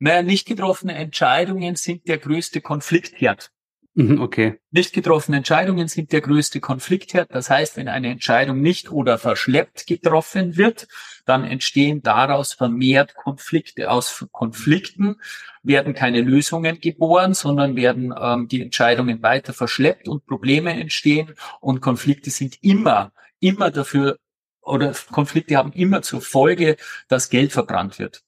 Naja, 0.00 0.22
nicht 0.22 0.46
getroffene 0.46 0.94
Entscheidungen 0.94 1.74
sind 1.74 2.06
der 2.06 2.18
größte 2.18 2.60
Konfliktherd. 2.60 3.50
Mhm, 3.98 4.20
okay. 4.20 4.60
Nicht 4.70 4.92
getroffene 4.92 5.38
Entscheidungen 5.38 5.88
sind 5.88 6.12
der 6.12 6.20
größte 6.20 6.60
Konfliktherd. 6.60 7.34
Das 7.34 7.50
heißt, 7.50 7.76
wenn 7.76 7.88
eine 7.88 8.10
Entscheidung 8.10 8.60
nicht 8.60 8.92
oder 8.92 9.18
verschleppt 9.18 9.88
getroffen 9.88 10.56
wird, 10.56 10.86
dann 11.26 11.42
entstehen 11.42 12.00
daraus 12.00 12.52
vermehrt 12.52 13.16
Konflikte. 13.16 13.90
Aus 13.90 14.24
Konflikten 14.30 15.16
werden 15.64 15.94
keine 15.94 16.20
Lösungen 16.20 16.80
geboren, 16.80 17.34
sondern 17.34 17.74
werden 17.74 18.14
ähm, 18.16 18.46
die 18.46 18.62
Entscheidungen 18.62 19.20
weiter 19.24 19.52
verschleppt 19.52 20.06
und 20.06 20.24
Probleme 20.26 20.80
entstehen. 20.80 21.34
Und 21.58 21.80
Konflikte 21.80 22.30
sind 22.30 22.56
immer, 22.62 23.10
immer 23.40 23.72
dafür 23.72 24.16
oder 24.62 24.94
Konflikte 25.10 25.56
haben 25.56 25.72
immer 25.72 26.02
zur 26.02 26.20
Folge, 26.20 26.76
dass 27.08 27.30
Geld 27.30 27.50
verbrannt 27.50 27.98
wird. 27.98 28.22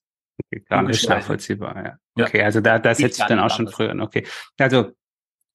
Okay, 0.47 0.65
klar, 0.67 0.91
ist 0.91 1.09
nachvollziehbar, 1.09 1.85
ja. 2.17 2.25
Okay, 2.25 2.43
also 2.43 2.61
da, 2.61 2.81
da 2.81 2.93
setzt 2.93 3.19
sich 3.19 3.27
dann 3.27 3.39
auch 3.39 3.55
schon 3.55 3.69
früher 3.69 3.91
an. 3.91 4.01
Okay. 4.01 4.27
Also 4.59 4.93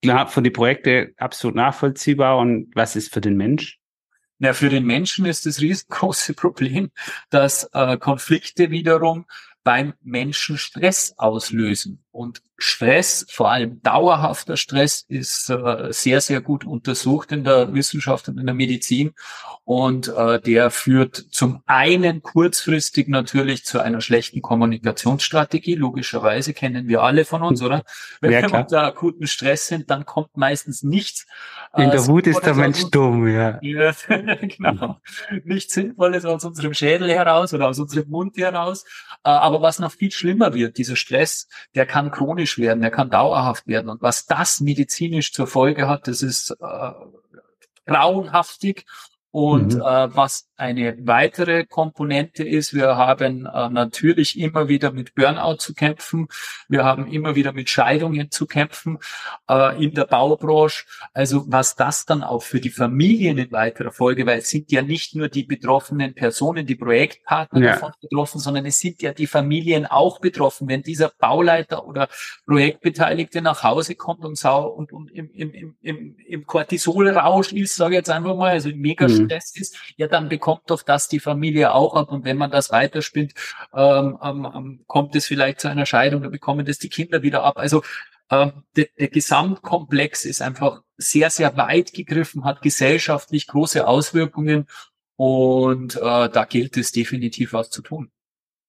klar, 0.06 0.28
für 0.28 0.42
die 0.42 0.52
Projekte 0.52 1.14
absolut 1.18 1.56
nachvollziehbar. 1.56 2.38
Und 2.38 2.72
was 2.76 2.96
ist 2.96 3.14
für 3.14 3.22
den 3.22 3.36
Mensch? 3.38 3.80
Na, 4.38 4.54
für 4.54 4.70
den 4.70 4.86
Menschen 4.86 5.26
ist 5.26 5.46
das 5.46 5.62
riesengroße 5.62 6.34
Problem, 6.36 6.92
dass 7.30 7.70
äh, 7.74 7.98
Konflikte 7.98 8.72
wiederum 8.72 9.26
beim 9.64 9.94
Menschen 10.02 10.58
Stress 10.58 11.16
auslösen. 11.18 12.05
Und 12.16 12.42
Stress, 12.58 13.26
vor 13.30 13.52
allem 13.52 13.82
dauerhafter 13.82 14.56
Stress, 14.56 15.04
ist 15.10 15.50
äh, 15.50 15.92
sehr, 15.92 16.22
sehr 16.22 16.40
gut 16.40 16.66
untersucht 16.66 17.34
in 17.34 17.44
der 17.44 17.74
Wissenschaft 17.74 18.30
und 18.30 18.40
in 18.40 18.46
der 18.46 18.56
Medizin. 18.56 19.12
Und 19.66 20.08
äh, 20.08 20.40
der 20.40 20.70
führt 20.70 21.16
zum 21.32 21.62
einen 21.66 22.22
kurzfristig 22.22 23.08
natürlich 23.08 23.66
zu 23.66 23.80
einer 23.82 24.00
schlechten 24.00 24.42
Kommunikationsstrategie. 24.42 25.76
Logischerweise 25.76 26.54
kennen 26.54 26.88
wir 26.88 27.02
alle 27.02 27.26
von 27.26 27.42
uns, 27.42 27.62
oder? 27.62 27.84
Wenn 28.22 28.32
ja, 28.32 28.44
wir 28.44 28.54
unter 28.54 28.84
akuten 28.84 29.28
Stress 29.28 29.68
sind, 29.68 29.90
dann 29.90 30.06
kommt 30.06 30.38
meistens 30.38 30.84
nichts. 30.84 31.26
Äh, 31.74 31.84
in 31.84 31.92
der 31.92 32.06
Wut 32.08 32.28
ist 32.28 32.46
der 32.46 32.54
Mensch 32.54 32.84
dumm, 32.92 33.28
ja. 33.28 33.60
ja 33.62 33.92
genau. 34.08 35.02
Nichts 35.44 35.74
Sinnvolles 35.74 36.26
aus 36.26 36.46
unserem 36.46 36.74
Schädel 36.74 37.10
heraus 37.10 37.54
oder 37.54 37.68
aus 37.68 37.80
unserem 37.80 38.10
Mund 38.10 38.38
heraus. 38.38 38.86
Äh, 39.24 39.30
aber 39.30 39.62
was 39.62 39.80
noch 39.80 39.92
viel 39.92 40.12
schlimmer 40.12 40.54
wird, 40.54 40.78
dieser 40.78 40.96
Stress, 40.96 41.48
der 41.74 41.88
kann 41.88 42.05
kann 42.06 42.12
chronisch 42.12 42.58
werden, 42.58 42.84
er 42.84 42.92
kann 42.92 43.10
dauerhaft 43.10 43.68
werden. 43.68 43.90
Und 43.90 44.02
was 44.02 44.26
das 44.26 44.62
medizinisch 44.62 45.34
zur 45.34 45.48
Folge 45.48 45.88
hat, 45.88 46.08
das 46.08 46.22
ist 46.22 46.52
äh, 46.52 46.92
grauenhaftig. 47.86 48.86
Und 49.36 49.74
mhm. 49.74 49.82
äh, 49.82 50.16
was 50.16 50.48
eine 50.56 50.96
weitere 51.06 51.66
Komponente 51.66 52.42
ist, 52.46 52.74
wir 52.74 52.96
haben 52.96 53.46
äh, 53.46 53.70
natürlich 53.70 54.40
immer 54.40 54.70
wieder 54.70 54.94
mit 54.94 55.14
Burnout 55.14 55.58
zu 55.58 55.74
kämpfen. 55.74 56.30
Wir 56.70 56.86
haben 56.86 57.12
immer 57.12 57.36
wieder 57.36 57.52
mit 57.52 57.70
Scheidungen 57.70 58.32
zu 58.32 58.46
kämpfen 58.48 58.98
äh, 59.50 59.84
in 59.84 59.94
der 59.94 60.06
Baubranche. 60.06 60.86
Also 61.14 61.44
was 61.48 61.76
das 61.76 62.06
dann 62.06 62.24
auch 62.24 62.44
für 62.44 62.62
die 62.62 62.70
Familien 62.70 63.38
in 63.38 63.52
weiterer 63.52 63.92
Folge, 63.92 64.26
weil 64.26 64.40
es 64.40 64.50
sind 64.50 64.72
ja 64.72 64.82
nicht 64.82 65.16
nur 65.16 65.28
die 65.28 65.44
betroffenen 65.44 66.16
Personen, 66.16 66.66
die 66.66 66.76
Projektpartner 66.76 67.60
ja. 67.60 67.74
davon 67.74 67.92
betroffen, 68.02 68.40
sondern 68.40 68.66
es 68.66 68.80
sind 68.80 69.02
ja 69.02 69.12
die 69.12 69.28
Familien 69.28 69.86
auch 69.86 70.22
betroffen. 70.22 70.70
Wenn 70.70 70.82
dieser 70.82 71.12
Bauleiter 71.20 71.86
oder 71.86 72.08
Projektbeteiligte 72.46 73.42
nach 73.42 73.64
Hause 73.64 73.96
kommt 73.96 74.24
und, 74.24 74.38
sau 74.38 74.70
und, 74.70 74.94
und 74.94 75.12
im, 75.12 75.30
im, 75.34 75.76
im, 75.82 76.16
im 76.26 76.46
Cortisolrausch 76.46 77.52
ist, 77.52 77.76
sage 77.76 77.96
ich 77.96 77.98
jetzt 77.98 78.10
einfach 78.10 78.38
mal, 78.38 78.52
also 78.52 78.70
im 78.70 78.80
Megastress 78.80 79.25
mhm. 79.25 79.25
Ist, 79.30 79.78
ja 79.98 80.08
dann 80.08 80.30
bekommt 80.30 80.56
kommt 80.56 80.72
auf 80.72 80.84
das 80.84 81.08
die 81.08 81.20
Familie 81.20 81.74
auch 81.74 81.96
ab. 81.96 82.12
Und 82.12 82.26
wenn 82.26 82.38
man 82.38 82.52
das 82.52 82.72
weiterspinnt, 82.72 83.34
ähm, 83.74 84.18
ähm, 84.24 84.84
kommt 84.88 85.16
es 85.16 85.28
vielleicht 85.28 85.60
zu 85.60 85.68
einer 85.68 85.86
Scheidung, 85.86 86.22
da 86.22 86.30
bekommen 86.30 86.66
das 86.66 86.78
die 86.78 86.90
Kinder 86.90 87.22
wieder 87.22 87.44
ab. 87.44 87.58
Also 87.58 87.84
ähm, 88.32 88.64
der, 88.76 88.88
der 88.98 89.10
Gesamtkomplex 89.10 90.26
ist 90.26 90.42
einfach 90.42 90.82
sehr, 90.98 91.30
sehr 91.30 91.58
weit 91.58 91.94
gegriffen, 91.94 92.46
hat 92.46 92.62
gesellschaftlich 92.62 93.48
große 93.48 93.88
Auswirkungen 93.88 94.68
und 95.18 95.96
äh, 95.96 96.30
da 96.30 96.46
gilt 96.46 96.78
es 96.78 96.92
definitiv 96.92 97.54
was 97.54 97.70
zu 97.70 97.82
tun. 97.82 98.12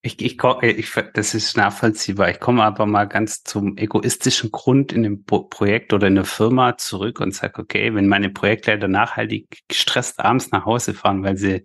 Ich, 0.06 0.22
ich, 0.22 0.38
ich, 0.62 0.92
das 1.14 1.34
ist 1.34 1.56
nachvollziehbar. 1.56 2.30
Ich 2.30 2.38
komme 2.38 2.62
aber 2.62 2.86
mal 2.86 3.06
ganz 3.06 3.42
zum 3.42 3.76
egoistischen 3.76 4.52
Grund 4.52 4.92
in 4.92 5.02
dem 5.02 5.24
Projekt 5.24 5.92
oder 5.92 6.06
in 6.06 6.14
der 6.14 6.24
Firma 6.24 6.78
zurück 6.78 7.18
und 7.18 7.34
sage, 7.34 7.60
okay, 7.60 7.92
wenn 7.92 8.06
meine 8.06 8.30
Projektleiter 8.30 8.86
nachhaltig 8.86 9.64
gestresst 9.66 10.20
abends 10.20 10.52
nach 10.52 10.64
Hause 10.64 10.94
fahren, 10.94 11.24
weil 11.24 11.36
sie 11.36 11.64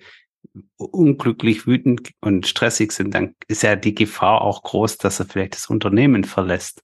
unglücklich, 0.77 1.67
wütend 1.67 2.09
und 2.19 2.47
stressig 2.47 2.93
sind, 2.93 3.13
dann 3.13 3.35
ist 3.47 3.61
ja 3.61 3.75
die 3.75 3.93
Gefahr 3.93 4.41
auch 4.41 4.63
groß, 4.63 4.97
dass 4.97 5.19
er 5.19 5.27
vielleicht 5.27 5.53
das 5.53 5.67
Unternehmen 5.67 6.23
verlässt. 6.23 6.83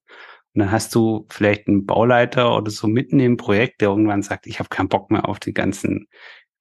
Und 0.54 0.60
dann 0.60 0.72
hast 0.72 0.94
du 0.94 1.26
vielleicht 1.28 1.68
einen 1.68 1.88
Bauleiter 1.88 2.56
oder 2.56 2.70
so 2.70 2.86
mitten 2.86 3.20
im 3.20 3.36
Projekt, 3.36 3.82
der 3.82 3.90
irgendwann 3.90 4.22
sagt, 4.22 4.46
ich 4.46 4.60
habe 4.60 4.70
keinen 4.70 4.90
Bock 4.90 5.10
mehr 5.10 5.28
auf 5.28 5.40
die 5.40 5.54
ganzen 5.54 6.08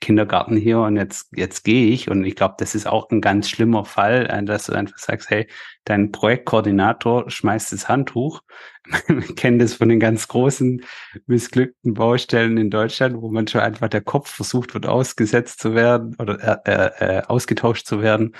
Kindergarten 0.01 0.57
hier 0.57 0.81
und 0.81 0.97
jetzt, 0.97 1.29
jetzt 1.35 1.65
gehe 1.65 1.89
ich. 1.89 2.11
Und 2.11 2.25
ich 2.25 2.37
glaube, 2.37 2.57
das 2.59 2.75
ist 2.75 2.87
auch 2.87 3.11
ein 3.11 3.21
ganz 3.21 3.49
schlimmer 3.49 3.85
Fall, 3.85 4.27
äh, 4.27 4.45
dass 4.45 4.67
du 4.67 4.73
einfach 4.73 4.99
sagst, 4.99 5.31
hey, 5.31 5.49
dein 5.85 6.13
Projektkoordinator 6.13 7.31
schmeißt 7.31 7.73
das 7.73 7.89
Handtuch. 7.89 8.43
Man 9.09 9.35
kennt 9.37 9.63
das 9.63 9.75
von 9.75 9.89
den 9.89 10.01
ganz 10.01 10.29
großen, 10.29 10.83
missglückten 11.27 11.95
Baustellen 11.95 12.59
in 12.59 12.71
Deutschland, 12.71 13.21
wo 13.21 13.31
man 13.31 13.49
schon 13.49 13.63
einfach 13.63 13.89
der 13.89 14.03
Kopf 14.03 14.31
versucht 14.31 14.75
wird, 14.75 14.87
ausgesetzt 14.87 15.61
zu 15.61 15.75
werden 15.75 16.15
oder 16.19 16.63
äh, 16.67 16.71
äh, 16.71 17.19
äh 17.19 17.23
ausgetauscht 17.23 17.87
zu 17.87 18.01
werden. 18.01 18.37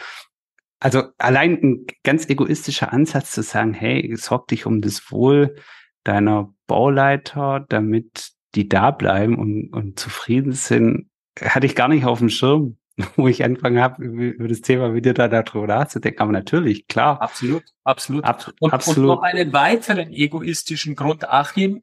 Also 0.79 1.05
allein 1.19 1.59
ein 1.63 1.87
ganz 2.05 2.29
egoistischer 2.29 2.93
Ansatz 2.93 3.33
zu 3.33 3.43
sagen, 3.43 3.73
hey, 3.73 4.15
sorg 4.17 4.49
dich 4.49 4.67
um 4.67 4.83
das 4.83 5.11
Wohl 5.11 5.57
deiner 6.05 6.55
Bauleiter, 6.67 7.65
damit 7.69 8.33
die 8.55 8.69
da 8.69 8.91
bleiben 8.91 9.39
und, 9.39 9.73
und 9.73 9.99
zufrieden 9.99 10.53
sind, 10.53 11.11
hatte 11.41 11.67
ich 11.67 11.75
gar 11.75 11.89
nicht 11.89 12.05
auf 12.05 12.19
dem 12.19 12.29
Schirm, 12.29 12.77
wo 13.17 13.29
ich 13.29 13.45
angefangen 13.45 13.81
habe, 13.81 14.05
über 14.05 14.49
das 14.49 14.61
Thema 14.61 14.89
mit 14.89 15.05
dir 15.05 15.15
da 15.15 15.29
darüber 15.29 15.67
nachzudenken. 15.67 16.21
Aber 16.21 16.33
natürlich, 16.33 16.87
klar. 16.89 17.21
Absolut, 17.21 17.65
absolut. 17.85 18.25
Ab, 18.25 18.53
und, 18.61 18.73
absolut. 18.73 18.99
und 18.99 19.17
noch 19.17 19.23
einen 19.23 19.53
weiteren 19.53 20.13
egoistischen 20.13 20.97
Grund, 20.97 21.29
Achim. 21.29 21.83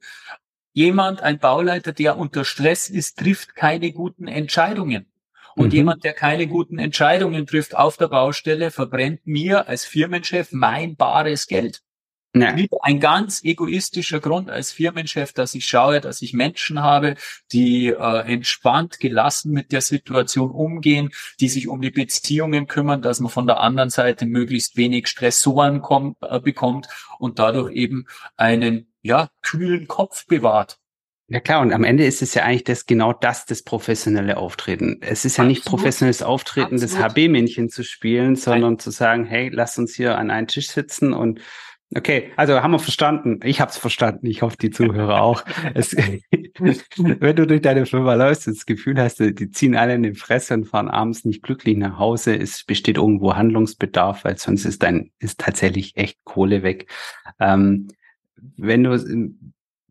Jemand, 0.76 1.22
ein 1.22 1.38
Bauleiter, 1.38 1.94
der 1.94 2.18
unter 2.18 2.46
Stress 2.46 2.90
ist, 2.90 3.20
trifft 3.20 3.56
keine 3.56 3.92
guten 3.92 4.28
Entscheidungen. 4.28 5.06
Und 5.56 5.68
mhm. 5.68 5.74
jemand, 5.74 6.04
der 6.04 6.14
keine 6.14 6.48
guten 6.48 6.80
Entscheidungen 6.80 7.46
trifft 7.46 7.76
auf 7.76 7.98
der 7.98 8.08
Baustelle, 8.08 8.72
verbrennt 8.72 9.22
mir 9.26 9.68
als 9.68 9.86
Firmenchef 9.86 10.52
mein 10.52 10.96
bares 10.96 11.48
Geld. 11.48 11.84
Ja. 12.36 12.56
Ein 12.82 13.00
ganz 13.00 13.44
egoistischer 13.44 14.20
Grund 14.20 14.50
als 14.50 14.72
Firmenchef, 14.72 15.34
dass 15.34 15.54
ich 15.54 15.68
schaue, 15.68 16.02
dass 16.02 16.24
ich 16.24 16.34
Menschen 16.34 16.82
habe, 16.82 17.14
die 17.52 17.90
äh, 17.90 18.20
entspannt, 18.32 19.00
gelassen 19.00 19.52
mit 19.52 19.72
der 19.72 19.82
Situation 19.82 20.50
umgehen, 20.50 21.12
die 21.40 21.48
sich 21.48 21.68
um 21.68 21.82
die 21.82 21.92
Beziehungen 21.92 22.66
kümmern, 22.68 23.04
dass 23.04 23.20
man 23.20 23.30
von 23.30 23.46
der 23.46 23.60
anderen 23.60 23.92
Seite 23.92 24.26
möglichst 24.26 24.78
wenig 24.78 25.08
Stressoren 25.08 25.82
kommt, 25.82 26.18
äh, 26.22 26.40
bekommt 26.40 26.88
und 27.20 27.38
dadurch 27.38 27.72
eben 27.74 28.06
einen 28.36 28.92
ja 29.04 29.30
kühlen 29.44 29.88
Kopf 29.88 30.26
bewahrt. 30.26 30.80
Ja 31.28 31.40
klar, 31.40 31.62
und 31.62 31.72
am 31.72 31.84
Ende 31.84 32.06
ist 32.06 32.22
es 32.22 32.34
ja 32.34 32.44
eigentlich 32.44 32.66
das 32.66 32.86
genau 32.86 33.14
das, 33.14 33.46
das 33.46 33.64
professionelle 33.64 34.38
Auftreten. 34.38 34.98
Es 35.02 35.24
ist 35.24 35.38
ja 35.38 35.44
Absolut. 35.44 35.50
nicht 35.50 35.66
professionelles 35.66 36.22
Auftreten, 36.22 36.76
Absolut. 36.76 36.96
das 36.96 37.16
HB-Männchen 37.16 37.70
zu 37.70 37.84
spielen, 37.84 38.36
sondern 38.36 38.74
Nein. 38.74 38.80
zu 38.80 38.92
sagen, 38.92 39.26
hey, 39.26 39.50
lass 39.50 39.78
uns 39.78 39.96
hier 39.96 40.18
an 40.18 40.32
einen 40.32 40.48
Tisch 40.48 40.70
sitzen 40.70 41.14
und 41.14 41.40
Okay, 41.96 42.32
also 42.38 42.62
haben 42.62 42.72
wir 42.72 42.80
verstanden. 42.80 43.40
Ich 43.44 43.62
habe 43.62 43.70
es 43.70 43.78
verstanden. 43.78 44.26
Ich 44.28 44.42
hoffe, 44.42 44.58
die 44.58 44.72
Zuhörer 44.72 45.22
auch. 45.22 45.44
es, 45.74 45.96
wenn 46.98 47.36
du 47.36 47.46
durch 47.46 47.62
deine 47.62 47.86
Firma 47.86 48.16
läufst 48.16 48.48
und 48.48 48.58
das 48.58 48.66
Gefühl 48.66 49.00
hast, 49.00 49.20
die 49.20 49.52
ziehen 49.52 49.76
alle 49.76 49.96
in 49.96 50.04
die 50.04 50.14
Fresse 50.14 50.56
und 50.56 50.66
fahren 50.66 50.90
abends 50.90 51.26
nicht 51.26 51.44
glücklich 51.44 51.78
nach 51.78 52.00
Hause, 52.00 52.36
es 52.36 52.64
besteht 52.64 52.98
irgendwo 52.98 53.36
Handlungsbedarf, 53.36 54.24
weil 54.24 54.38
sonst 54.38 54.66
ist 54.66 54.84
dein 54.84 55.12
ist 55.20 55.40
tatsächlich 55.40 55.96
echt 55.96 56.18
Kohle 56.24 56.64
weg. 56.64 56.90
Ähm, 57.40 57.88
wenn 58.58 58.84
du 58.84 58.98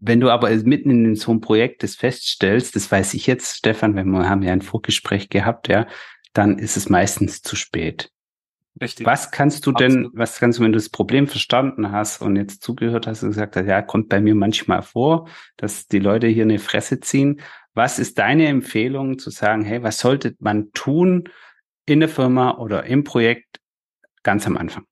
wenn 0.04 0.20
du 0.20 0.30
aber 0.30 0.50
mitten 0.50 0.90
in 0.90 1.14
so 1.14 1.30
einem 1.30 1.40
Projekt 1.40 1.84
das 1.84 1.94
feststellst, 1.94 2.74
das 2.74 2.90
weiß 2.90 3.14
ich 3.14 3.28
jetzt, 3.28 3.56
Stefan, 3.56 3.94
wenn 3.94 4.10
wir 4.10 4.28
haben 4.28 4.42
ja 4.42 4.52
ein 4.52 4.62
Vorgespräch 4.62 5.28
gehabt, 5.28 5.68
ja, 5.68 5.86
dann 6.32 6.58
ist 6.58 6.76
es 6.76 6.88
meistens 6.88 7.42
zu 7.42 7.54
spät. 7.54 8.11
Richtig. 8.80 9.06
Was 9.06 9.30
kannst 9.30 9.66
du 9.66 9.72
denn, 9.72 9.92
Absolut. 9.92 10.18
was 10.18 10.38
kannst 10.38 10.58
du, 10.58 10.64
wenn 10.64 10.72
du 10.72 10.78
das 10.78 10.88
Problem 10.88 11.26
verstanden 11.26 11.92
hast 11.92 12.22
und 12.22 12.36
jetzt 12.36 12.62
zugehört 12.62 13.06
hast 13.06 13.22
und 13.22 13.30
gesagt 13.30 13.56
hast, 13.56 13.66
ja, 13.66 13.82
kommt 13.82 14.08
bei 14.08 14.20
mir 14.20 14.34
manchmal 14.34 14.82
vor, 14.82 15.28
dass 15.56 15.86
die 15.86 15.98
Leute 15.98 16.26
hier 16.26 16.44
eine 16.44 16.58
Fresse 16.58 17.00
ziehen. 17.00 17.40
Was 17.74 17.98
ist 17.98 18.18
deine 18.18 18.46
Empfehlung 18.46 19.18
zu 19.18 19.30
sagen, 19.30 19.64
hey, 19.64 19.82
was 19.82 19.98
sollte 19.98 20.34
man 20.38 20.72
tun 20.72 21.28
in 21.86 22.00
der 22.00 22.08
Firma 22.08 22.56
oder 22.58 22.84
im 22.84 23.04
Projekt 23.04 23.60
ganz 24.22 24.46
am 24.46 24.56
Anfang? 24.56 24.84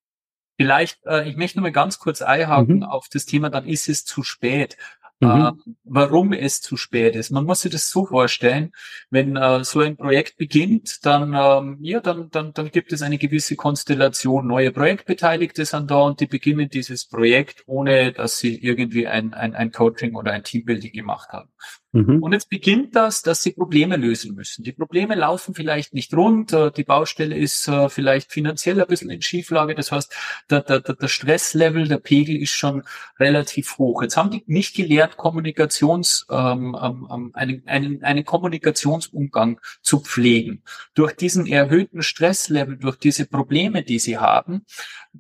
Vielleicht, 0.59 0.99
äh, 1.07 1.27
ich 1.27 1.37
möchte 1.37 1.59
nur 1.59 1.63
mal 1.63 1.73
ganz 1.73 1.99
kurz 1.99 2.21
einhaken 2.21 2.77
mhm. 2.77 2.83
auf 2.83 3.09
das 3.11 3.25
Thema, 3.25 3.49
dann 3.49 3.67
ist 3.67 3.89
es 3.89 4.05
zu 4.05 4.23
spät. 4.23 4.77
Mhm. 5.21 5.29
Äh, 5.31 5.53
warum 5.85 6.33
es 6.33 6.63
zu 6.63 6.77
spät 6.79 7.15
ist. 7.15 7.31
Man 7.31 7.45
muss 7.45 7.61
sich 7.61 7.71
das 7.71 7.91
so 7.91 8.07
vorstellen, 8.07 8.73
wenn 9.11 9.37
äh, 9.37 9.63
so 9.65 9.81
ein 9.81 9.97
Projekt 9.97 10.39
beginnt, 10.39 11.05
dann 11.05 11.35
ähm, 11.35 11.79
ja, 11.83 12.01
dann, 12.01 12.31
dann, 12.31 12.55
dann 12.55 12.71
gibt 12.71 12.93
es 12.93 13.03
eine 13.03 13.19
gewisse 13.19 13.55
Konstellation 13.55 14.47
neue 14.47 14.73
Projektbeteiligte 14.73 15.67
sind 15.67 15.91
da 15.91 15.97
und 15.97 16.21
die 16.21 16.27
beginnen 16.27 16.71
dieses 16.71 17.07
Projekt, 17.07 17.65
ohne 17.67 18.13
dass 18.13 18.39
sie 18.39 18.57
irgendwie 18.57 19.07
ein, 19.07 19.35
ein, 19.35 19.55
ein 19.55 19.73
Coaching 19.73 20.15
oder 20.15 20.33
ein 20.33 20.43
Teambuilding 20.43 20.93
gemacht 20.93 21.29
haben. 21.31 21.51
Mhm. 21.93 22.23
Und 22.23 22.33
jetzt 22.33 22.49
beginnt 22.49 22.95
das, 22.95 23.23
dass 23.23 23.43
sie 23.43 23.51
Probleme 23.51 23.97
lösen 23.97 24.37
müssen. 24.37 24.63
Die 24.63 24.73
Probleme 24.73 25.17
laufen 25.17 25.55
vielleicht 25.55 25.93
nicht 25.93 26.15
rund, 26.15 26.53
äh, 26.53 26.71
die 26.71 26.85
Baustelle 26.85 27.37
ist 27.37 27.67
äh, 27.67 27.89
vielleicht 27.89 28.31
finanziell 28.31 28.81
ein 28.81 28.87
bisschen 28.87 29.11
in 29.11 29.23
Schieflage, 29.23 29.75
das 29.75 29.91
heißt, 29.91 30.15
der, 30.51 30.61
der, 30.61 30.81
der 30.81 31.09
Stresslevel, 31.09 31.89
der 31.89 31.99
Pegel 31.99 32.37
ist 32.37 32.53
schon 32.53 32.85
relativ 33.19 33.79
hoch. 33.79 34.03
Jetzt 34.03 34.17
haben 34.17 34.31
die 34.31 34.45
nicht 34.47 34.77
gelernt, 34.77 35.17
Kommunikations, 35.17 36.27
ähm, 36.31 36.77
ähm, 36.81 37.09
ähm, 37.13 37.31
einen, 37.35 37.67
einen, 37.67 38.05
einen 38.05 38.25
Kommunikationsumgang 38.25 39.61
zu 39.83 39.99
pflegen. 39.99 40.63
Durch 40.95 41.15
diesen 41.15 41.47
erhöhten 41.47 42.03
Stresslevel, 42.03 42.77
durch 42.77 42.97
diese 42.97 43.27
Probleme, 43.27 43.83
die 43.83 43.99
sie 43.99 44.19
haben, 44.19 44.65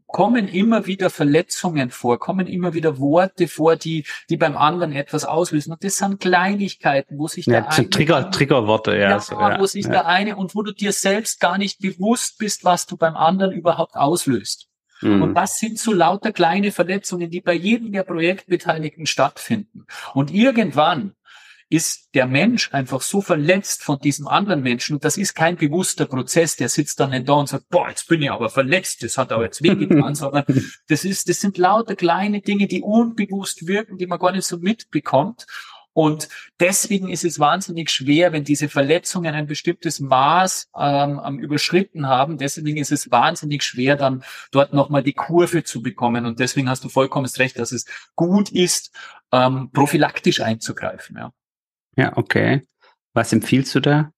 kommen 0.06 0.46
immer 0.46 0.86
wieder 0.86 1.10
Verletzungen 1.10 1.90
vor, 1.90 2.18
kommen 2.18 2.46
immer 2.46 2.74
wieder 2.74 2.98
Worte 2.98 3.48
vor, 3.48 3.76
die, 3.76 4.04
die 4.28 4.36
beim 4.36 4.56
anderen 4.56 4.92
etwas 4.92 5.24
auslösen. 5.24 5.72
Und 5.72 5.82
das 5.82 5.98
sind 5.98 6.24
Kleinigkeiten, 6.60 7.18
wo 7.18 7.26
sich 7.26 7.46
ja, 7.46 7.60
der 7.60 7.72
eine, 7.72 7.90
Trigger, 7.90 8.30
Triggerworte, 8.30 8.92
ja, 8.92 9.10
ja, 9.10 9.20
so, 9.20 9.34
ja, 9.34 9.58
wo 9.58 9.66
sich 9.66 9.86
ja. 9.86 9.90
der 9.90 10.06
eine 10.06 10.36
und 10.36 10.54
wo 10.54 10.62
du 10.62 10.72
dir 10.72 10.92
selbst 10.92 11.40
gar 11.40 11.58
nicht 11.58 11.80
bewusst 11.80 12.38
bist, 12.38 12.64
was 12.64 12.86
du 12.86 12.96
beim 12.96 13.16
anderen 13.16 13.52
überhaupt 13.52 13.96
auslöst. 13.96 14.68
Mhm. 15.00 15.22
Und 15.22 15.34
das 15.34 15.58
sind 15.58 15.78
so 15.78 15.92
lauter 15.92 16.32
kleine 16.32 16.72
Verletzungen, 16.72 17.30
die 17.30 17.40
bei 17.40 17.54
jedem 17.54 17.92
der 17.92 18.02
Projektbeteiligten 18.02 19.06
stattfinden. 19.06 19.86
Und 20.14 20.30
irgendwann 20.30 21.14
ist 21.72 22.08
der 22.14 22.26
Mensch 22.26 22.74
einfach 22.74 23.00
so 23.00 23.20
verletzt 23.20 23.84
von 23.84 24.00
diesem 24.00 24.26
anderen 24.26 24.60
Menschen. 24.60 24.94
Und 24.96 25.04
das 25.04 25.16
ist 25.16 25.34
kein 25.34 25.56
bewusster 25.56 26.04
Prozess, 26.04 26.56
der 26.56 26.68
sitzt 26.68 26.98
dann 26.98 27.10
nicht 27.10 27.28
da 27.28 27.34
und 27.34 27.48
sagt, 27.48 27.68
boah, 27.68 27.88
jetzt 27.88 28.08
bin 28.08 28.20
ich 28.22 28.30
aber 28.30 28.50
verletzt, 28.50 29.04
das 29.04 29.16
hat 29.16 29.30
aber 29.30 29.44
jetzt 29.44 29.62
wehgetan, 29.62 30.14
sondern 30.16 30.44
das 30.88 31.04
ist, 31.04 31.28
das 31.28 31.40
sind 31.40 31.58
lauter 31.58 31.94
kleine 31.94 32.40
Dinge, 32.40 32.66
die 32.66 32.82
unbewusst 32.82 33.68
wirken, 33.68 33.98
die 33.98 34.08
man 34.08 34.18
gar 34.18 34.32
nicht 34.32 34.46
so 34.46 34.58
mitbekommt. 34.58 35.46
Und 35.92 36.28
deswegen 36.60 37.08
ist 37.08 37.24
es 37.24 37.38
wahnsinnig 37.40 37.90
schwer, 37.90 38.32
wenn 38.32 38.44
diese 38.44 38.68
Verletzungen 38.68 39.34
ein 39.34 39.46
bestimmtes 39.46 39.98
Maß 40.00 40.70
ähm, 40.78 41.38
überschritten 41.40 42.06
haben. 42.06 42.38
Deswegen 42.38 42.76
ist 42.76 42.92
es 42.92 43.10
wahnsinnig 43.10 43.64
schwer, 43.64 43.96
dann 43.96 44.22
dort 44.52 44.72
nochmal 44.72 45.02
die 45.02 45.14
Kurve 45.14 45.64
zu 45.64 45.82
bekommen. 45.82 46.26
Und 46.26 46.38
deswegen 46.38 46.68
hast 46.68 46.84
du 46.84 46.88
vollkommen 46.88 47.28
recht, 47.36 47.58
dass 47.58 47.72
es 47.72 47.86
gut 48.14 48.50
ist, 48.50 48.94
ähm, 49.32 49.70
prophylaktisch 49.72 50.40
einzugreifen. 50.40 51.16
Ja. 51.16 51.32
ja, 51.96 52.16
okay. 52.16 52.66
Was 53.12 53.32
empfiehlst 53.32 53.74
du 53.74 53.80
da? 53.80 54.12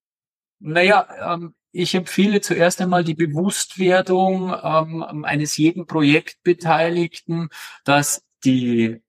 Naja, 0.60 1.34
ähm, 1.34 1.54
ich 1.72 1.94
empfehle 1.94 2.42
zuerst 2.42 2.80
einmal 2.82 3.02
die 3.02 3.14
Bewusstwerdung 3.14 4.54
ähm, 4.62 5.24
eines 5.24 5.56
jeden 5.56 5.86
Projektbeteiligten, 5.86 7.48
dass 7.84 8.24
die 8.44 9.00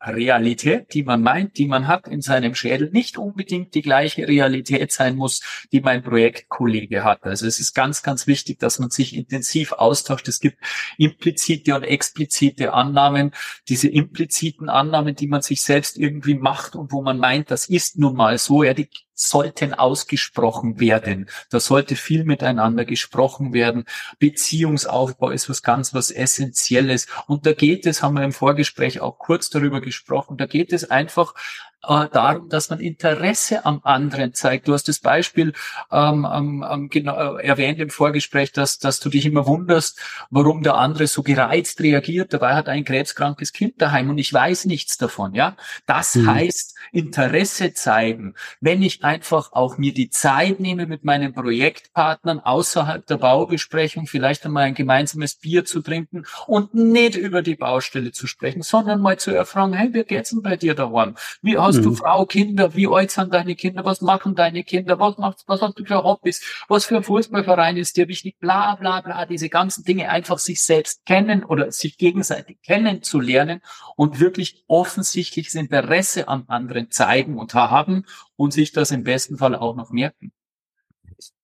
Realität, 0.00 0.94
die 0.94 1.02
man 1.02 1.22
meint, 1.22 1.58
die 1.58 1.66
man 1.66 1.86
hat 1.86 2.08
in 2.08 2.22
seinem 2.22 2.54
Schädel, 2.54 2.90
nicht 2.90 3.18
unbedingt 3.18 3.74
die 3.74 3.82
gleiche 3.82 4.26
Realität 4.26 4.92
sein 4.92 5.16
muss, 5.16 5.42
die 5.72 5.80
mein 5.80 6.02
Projektkollege 6.02 7.04
hat. 7.04 7.24
Also 7.24 7.46
es 7.46 7.60
ist 7.60 7.74
ganz, 7.74 8.02
ganz 8.02 8.26
wichtig, 8.26 8.58
dass 8.58 8.78
man 8.78 8.90
sich 8.90 9.14
intensiv 9.14 9.72
austauscht. 9.72 10.28
Es 10.28 10.40
gibt 10.40 10.58
implizite 10.96 11.74
und 11.74 11.84
explizite 11.84 12.72
Annahmen. 12.72 13.32
Diese 13.68 13.88
impliziten 13.88 14.68
Annahmen, 14.68 15.14
die 15.14 15.26
man 15.26 15.42
sich 15.42 15.60
selbst 15.60 15.98
irgendwie 15.98 16.34
macht 16.34 16.76
und 16.76 16.92
wo 16.92 17.02
man 17.02 17.18
meint, 17.18 17.50
das 17.50 17.68
ist 17.68 17.98
nun 17.98 18.16
mal 18.16 18.38
so, 18.38 18.62
ja, 18.62 18.72
die 18.72 18.88
sollten 19.20 19.74
ausgesprochen 19.74 20.80
werden. 20.80 21.28
Da 21.50 21.60
sollte 21.60 21.96
viel 21.96 22.24
miteinander 22.24 22.84
gesprochen 22.84 23.52
werden. 23.52 23.84
Beziehungsaufbau 24.18 25.30
ist 25.30 25.48
was 25.50 25.62
ganz 25.62 25.92
was 25.94 26.10
Essentielles. 26.10 27.06
Und 27.26 27.46
da 27.46 27.52
geht 27.52 27.86
es, 27.86 28.02
haben 28.02 28.14
wir 28.14 28.24
im 28.24 28.32
Vorgespräch 28.32 29.00
auch 29.00 29.18
kurz 29.18 29.50
darüber 29.50 29.80
gesprochen, 29.80 30.36
da 30.36 30.46
geht 30.46 30.72
es 30.72 30.90
einfach 30.90 31.34
äh, 31.82 32.08
darum, 32.12 32.48
dass 32.48 32.68
man 32.68 32.80
Interesse 32.80 33.64
am 33.64 33.80
anderen 33.84 34.34
zeigt. 34.34 34.68
Du 34.68 34.74
hast 34.74 34.88
das 34.88 34.98
Beispiel 34.98 35.54
ähm, 35.90 36.26
ähm, 36.30 36.88
genau, 36.90 37.36
äh, 37.36 37.46
erwähnt 37.46 37.78
im 37.78 37.90
Vorgespräch, 37.90 38.52
dass, 38.52 38.78
dass 38.78 39.00
du 39.00 39.08
dich 39.08 39.24
immer 39.24 39.46
wunderst, 39.46 39.98
warum 40.30 40.62
der 40.62 40.74
andere 40.74 41.06
so 41.06 41.22
gereizt 41.22 41.80
reagiert. 41.80 42.32
Dabei 42.32 42.54
hat 42.54 42.68
er 42.68 42.74
ein 42.74 42.84
krebskrankes 42.84 43.52
Kind 43.52 43.80
daheim 43.80 44.10
und 44.10 44.18
ich 44.18 44.32
weiß 44.32 44.66
nichts 44.66 44.98
davon. 44.98 45.34
Ja, 45.34 45.56
das 45.86 46.16
mhm. 46.16 46.26
heißt 46.28 46.74
Interesse 46.92 47.72
zeigen. 47.74 48.34
Wenn 48.60 48.82
ich 48.82 49.04
einfach 49.04 49.52
auch 49.52 49.78
mir 49.78 49.92
die 49.92 50.10
Zeit 50.10 50.60
nehme, 50.60 50.86
mit 50.86 51.04
meinen 51.04 51.32
Projektpartnern 51.32 52.40
außerhalb 52.40 53.06
der 53.06 53.18
Baubesprechung 53.18 54.06
vielleicht 54.06 54.44
einmal 54.44 54.64
ein 54.64 54.74
gemeinsames 54.74 55.34
Bier 55.34 55.64
zu 55.64 55.80
trinken 55.80 56.24
und 56.46 56.74
nicht 56.74 57.16
über 57.16 57.42
die 57.42 57.56
Baustelle 57.56 58.12
zu 58.12 58.26
sprechen, 58.26 58.62
sondern 58.62 59.00
mal 59.00 59.18
zu 59.18 59.30
erfragen, 59.30 59.72
hey, 59.72 59.92
wie 59.92 60.04
geht's 60.04 60.30
denn 60.30 60.42
bei 60.42 60.56
dir 60.56 60.74
daheim? 60.74 61.14
Wie 61.42 61.58
hast 61.58 61.78
mhm. 61.78 61.82
du 61.82 61.94
Frau, 61.94 62.26
Kinder? 62.26 62.74
Wie 62.74 62.88
alt 62.88 63.10
sind 63.10 63.32
deine 63.32 63.54
Kinder? 63.54 63.84
Was 63.84 64.00
machen 64.00 64.34
deine 64.34 64.64
Kinder? 64.64 64.98
Was 64.98 65.18
machst, 65.18 65.44
was 65.46 65.62
hast 65.62 65.78
du 65.78 65.84
für 65.84 66.02
Hobbys? 66.02 66.42
Was 66.68 66.84
für 66.84 66.96
ein 66.96 67.02
Fußballverein 67.02 67.76
ist 67.76 67.96
dir 67.96 68.08
wichtig? 68.08 68.38
Bla, 68.38 68.76
bla, 68.76 69.00
bla. 69.00 69.26
Diese 69.26 69.48
ganzen 69.48 69.84
Dinge 69.84 70.08
einfach 70.08 70.38
sich 70.38 70.62
selbst 70.62 71.04
kennen 71.06 71.44
oder 71.44 71.70
sich 71.72 71.98
gegenseitig 71.98 72.58
kennenzulernen 72.62 73.60
und 73.96 74.20
wirklich 74.20 74.64
offensichtliches 74.66 75.54
Interesse 75.54 76.28
am 76.28 76.44
anderen 76.48 76.69
zeigen 76.90 77.38
und 77.38 77.54
haben 77.54 78.04
und 78.36 78.52
sich 78.52 78.72
das 78.72 78.90
im 78.90 79.04
besten 79.04 79.36
Fall 79.36 79.54
auch 79.54 79.76
noch 79.76 79.90
merken. 79.90 80.32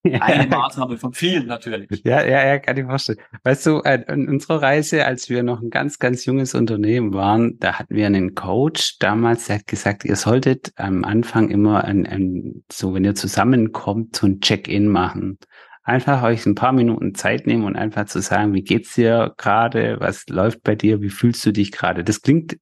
Eine 0.21 0.47
Maßnahme 0.47 0.97
von 0.97 1.13
vielen 1.13 1.47
natürlich. 1.47 1.89
Ja, 2.05 2.25
ja, 2.25 2.47
ja, 2.47 2.59
kann 2.59 2.77
ich 2.77 2.85
vorstellen. 2.85 3.19
Weißt 3.43 3.67
du, 3.67 3.81
äh, 3.81 4.05
in 4.09 4.29
unserer 4.29 4.63
Reise, 4.63 5.05
als 5.05 5.29
wir 5.29 5.43
noch 5.43 5.61
ein 5.61 5.71
ganz, 5.71 5.99
ganz 5.99 6.25
junges 6.25 6.55
Unternehmen 6.55 7.13
waren, 7.13 7.59
da 7.59 7.79
hatten 7.79 7.95
wir 7.95 8.07
einen 8.07 8.35
Coach 8.35 8.99
damals, 8.99 9.47
der 9.47 9.57
hat 9.57 9.67
gesagt, 9.67 10.05
ihr 10.05 10.17
solltet 10.17 10.73
am 10.77 11.05
Anfang 11.05 11.51
immer 11.51 11.85
ein, 11.85 12.07
ein 12.07 12.65
so, 12.71 12.95
wenn 12.95 13.05
ihr 13.05 13.15
zusammenkommt, 13.15 14.17
so 14.17 14.27
ein 14.27 14.41
Check-in 14.41 14.89
machen 14.89 15.39
einfach 15.87 16.25
euch 16.25 16.45
ein 16.47 16.57
paar 16.57 16.73
Minuten 16.73 17.15
Zeit 17.15 17.47
nehmen 17.47 17.65
und 17.65 17.77
einfach 17.77 18.07
zu 18.07 18.21
sagen, 18.21 18.53
wie 18.53 18.65
geht's 18.65 18.95
dir 18.95 19.33
gerade, 19.37 19.99
was 20.01 20.27
läuft 20.29 20.65
bei 20.65 20.75
dir, 20.75 21.01
wie 21.01 21.11
fühlst 21.11 21.47
du 21.47 21.53
dich 21.53 21.71
gerade? 21.71 22.03
Das 22.03 22.23
klingt, 22.23 22.59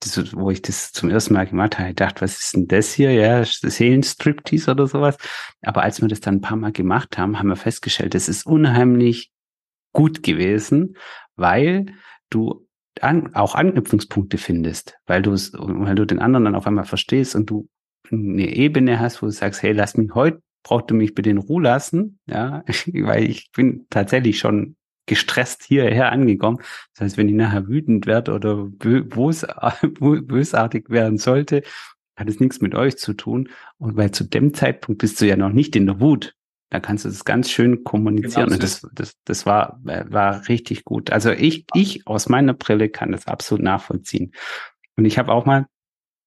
das, 0.00 0.34
wo 0.34 0.50
ich 0.50 0.62
das 0.62 0.92
zum 0.92 1.10
ersten 1.10 1.34
Mal 1.34 1.46
gemacht 1.46 1.78
habe, 1.78 1.90
ich 1.90 1.96
dachte, 1.96 2.22
was 2.22 2.38
ist 2.38 2.54
denn 2.54 2.68
das 2.68 2.92
hier? 2.92 3.12
Ja, 3.12 3.44
Seelenstriptease 3.44 4.70
oder 4.70 4.86
sowas. 4.86 5.16
Aber 5.62 5.82
als 5.82 6.00
wir 6.00 6.08
das 6.08 6.20
dann 6.20 6.36
ein 6.36 6.40
paar 6.40 6.56
Mal 6.56 6.72
gemacht 6.72 7.18
haben, 7.18 7.38
haben 7.38 7.48
wir 7.48 7.56
festgestellt, 7.56 8.14
das 8.14 8.28
ist 8.28 8.46
unheimlich 8.46 9.32
gut 9.92 10.22
gewesen, 10.22 10.96
weil 11.36 11.86
du 12.30 12.66
an, 13.00 13.34
auch 13.34 13.54
Anknüpfungspunkte 13.54 14.38
findest, 14.38 14.98
weil 15.06 15.22
du 15.22 15.32
es, 15.32 15.52
weil 15.54 15.94
du 15.94 16.04
den 16.04 16.18
anderen 16.18 16.44
dann 16.44 16.54
auf 16.54 16.66
einmal 16.66 16.84
verstehst 16.84 17.34
und 17.34 17.50
du 17.50 17.68
eine 18.10 18.54
Ebene 18.54 19.00
hast, 19.00 19.22
wo 19.22 19.26
du 19.26 19.32
sagst, 19.32 19.62
hey, 19.62 19.72
lass 19.72 19.96
mich 19.96 20.14
heute 20.14 20.42
braucht 20.62 20.90
du 20.90 20.94
mich 20.94 21.14
bitte 21.14 21.30
in 21.30 21.38
Ruhe 21.38 21.62
lassen, 21.62 22.18
ja, 22.26 22.62
weil 22.92 23.24
ich 23.24 23.50
bin 23.52 23.86
tatsächlich 23.90 24.38
schon 24.38 24.76
gestresst 25.08 25.64
hierher 25.64 26.12
angekommen. 26.12 26.58
Das 26.94 27.02
heißt, 27.02 27.16
wenn 27.16 27.28
ich 27.28 27.34
nachher 27.34 27.66
wütend 27.66 28.06
werde 28.06 28.32
oder 28.32 28.56
bös, 28.56 29.46
bösartig 30.00 30.90
werden 30.90 31.18
sollte, 31.18 31.62
hat 32.16 32.28
es 32.28 32.40
nichts 32.40 32.60
mit 32.60 32.74
euch 32.74 32.96
zu 32.96 33.14
tun. 33.14 33.48
Und 33.78 33.96
weil 33.96 34.10
zu 34.12 34.24
dem 34.24 34.54
Zeitpunkt 34.54 35.00
bist 35.00 35.20
du 35.20 35.26
ja 35.26 35.36
noch 35.36 35.52
nicht 35.52 35.74
in 35.74 35.86
der 35.86 36.00
Wut. 36.00 36.34
Da 36.70 36.80
kannst 36.80 37.04
du 37.04 37.08
das 37.08 37.24
ganz 37.24 37.50
schön 37.50 37.82
kommunizieren. 37.82 38.46
Genau, 38.46 38.54
und 38.54 38.62
das, 38.62 38.86
das, 38.92 39.16
das 39.24 39.46
war, 39.46 39.80
war 39.82 40.48
richtig 40.48 40.84
gut. 40.84 41.10
Also 41.10 41.30
ich, 41.30 41.64
ich 41.74 42.06
aus 42.06 42.28
meiner 42.28 42.52
Brille 42.52 42.90
kann 42.90 43.12
das 43.12 43.26
absolut 43.26 43.64
nachvollziehen. 43.64 44.32
Und 44.96 45.06
ich 45.06 45.18
habe 45.18 45.32
auch 45.32 45.46
mal 45.46 45.66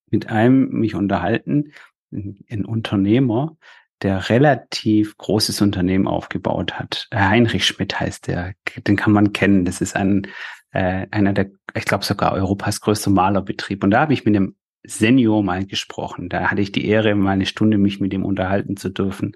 mit 0.09 0.29
einem 0.29 0.69
mich 0.69 0.95
unterhalten, 0.95 1.73
ein 2.11 2.65
Unternehmer, 2.65 3.55
der 4.01 4.29
relativ 4.29 5.17
großes 5.17 5.61
Unternehmen 5.61 6.07
aufgebaut 6.07 6.73
hat. 6.73 7.07
Heinrich 7.13 7.65
Schmidt 7.65 7.99
heißt 7.99 8.27
der, 8.27 8.53
den 8.87 8.95
kann 8.95 9.13
man 9.13 9.33
kennen. 9.33 9.65
Das 9.65 9.81
ist 9.81 9.95
ein 9.95 10.27
äh, 10.71 11.07
einer 11.11 11.33
der, 11.33 11.51
ich 11.73 11.85
glaube 11.85 12.05
sogar 12.05 12.33
Europas 12.33 12.81
größter 12.81 13.11
Malerbetrieb. 13.11 13.83
Und 13.83 13.91
da 13.91 14.01
habe 14.01 14.13
ich 14.13 14.25
mit 14.25 14.35
dem 14.35 14.55
Senior 14.83 15.43
mal 15.43 15.65
gesprochen. 15.65 16.29
Da 16.29 16.49
hatte 16.49 16.61
ich 16.61 16.71
die 16.71 16.87
Ehre, 16.87 17.13
mal 17.15 17.31
eine 17.31 17.45
Stunde 17.45 17.77
mich 17.77 17.99
mit 17.99 18.13
ihm 18.13 18.25
unterhalten 18.25 18.77
zu 18.77 18.89
dürfen. 18.89 19.33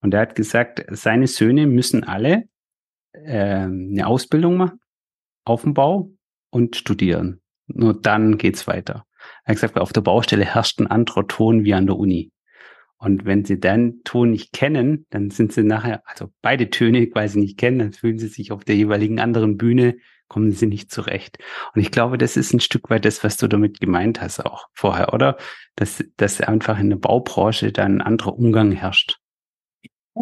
Und 0.00 0.12
er 0.12 0.20
hat 0.20 0.34
gesagt, 0.34 0.84
seine 0.90 1.26
Söhne 1.26 1.66
müssen 1.66 2.04
alle 2.04 2.44
äh, 3.12 3.62
eine 3.62 4.06
Ausbildung 4.06 4.56
machen 4.56 4.80
auf 5.44 5.62
dem 5.62 5.74
Bau 5.74 6.10
und 6.50 6.76
studieren. 6.76 7.40
Nur 7.66 7.94
dann 8.00 8.36
geht's 8.36 8.66
weiter. 8.66 9.06
Er 9.44 9.50
hat 9.50 9.56
gesagt, 9.56 9.78
auf 9.78 9.92
der 9.92 10.02
Baustelle 10.02 10.44
herrscht 10.44 10.80
ein 10.80 10.86
anderer 10.86 11.26
Ton 11.26 11.64
wie 11.64 11.74
an 11.74 11.86
der 11.86 11.96
Uni. 11.96 12.30
Und 13.04 13.24
wenn 13.24 13.44
sie 13.44 13.60
dann 13.60 14.00
Ton 14.04 14.30
nicht 14.30 14.52
kennen, 14.52 15.06
dann 15.10 15.30
sind 15.30 15.52
sie 15.52 15.62
nachher, 15.62 16.02
also 16.06 16.30
beide 16.42 16.70
Töne 16.70 17.06
quasi 17.06 17.38
nicht 17.38 17.58
kennen, 17.58 17.78
dann 17.78 17.92
fühlen 17.92 18.18
sie 18.18 18.28
sich 18.28 18.50
auf 18.52 18.64
der 18.64 18.76
jeweiligen 18.76 19.20
anderen 19.20 19.56
Bühne 19.56 19.96
kommen 20.28 20.52
sie 20.52 20.66
nicht 20.66 20.90
zurecht. 20.90 21.38
Und 21.74 21.82
ich 21.82 21.90
glaube, 21.90 22.18
das 22.18 22.36
ist 22.36 22.52
ein 22.54 22.60
Stück 22.60 22.90
weit 22.90 23.04
das, 23.04 23.22
was 23.22 23.36
du 23.36 23.46
damit 23.46 23.80
gemeint 23.80 24.20
hast 24.20 24.44
auch 24.44 24.66
vorher, 24.72 25.12
oder? 25.12 25.36
Dass, 25.76 26.02
dass 26.16 26.40
einfach 26.40 26.78
in 26.78 26.90
der 26.90 26.96
Baubranche 26.96 27.72
dann 27.72 27.98
ein 27.98 28.02
anderer 28.02 28.36
Umgang 28.36 28.72
herrscht. 28.72 29.20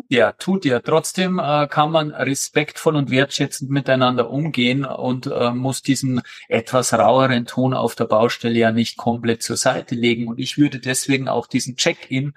Ja, 0.09 0.33
tut 0.33 0.65
ja. 0.65 0.81
Trotzdem 0.81 1.39
äh, 1.39 1.67
kann 1.69 1.91
man 1.91 2.13
respektvoll 2.13 2.97
und 2.97 3.11
wertschätzend 3.11 3.71
miteinander 3.71 4.31
umgehen 4.31 4.85
und 4.85 5.27
äh, 5.27 5.53
muss 5.53 5.83
diesen 5.83 6.23
etwas 6.49 6.95
raueren 6.95 7.45
Ton 7.47 7.75
auf 7.75 7.95
der 7.95 8.07
Baustelle 8.07 8.59
ja 8.59 8.73
nicht 8.73 8.97
komplett 8.97 9.43
zur 9.43 9.57
Seite 9.57 9.95
legen. 9.95 10.29
Und 10.29 10.39
ich 10.39 10.57
würde 10.57 10.81
deswegen 10.81 11.29
auch 11.29 11.47
diesen 11.47 11.77
Check-in 11.77 12.33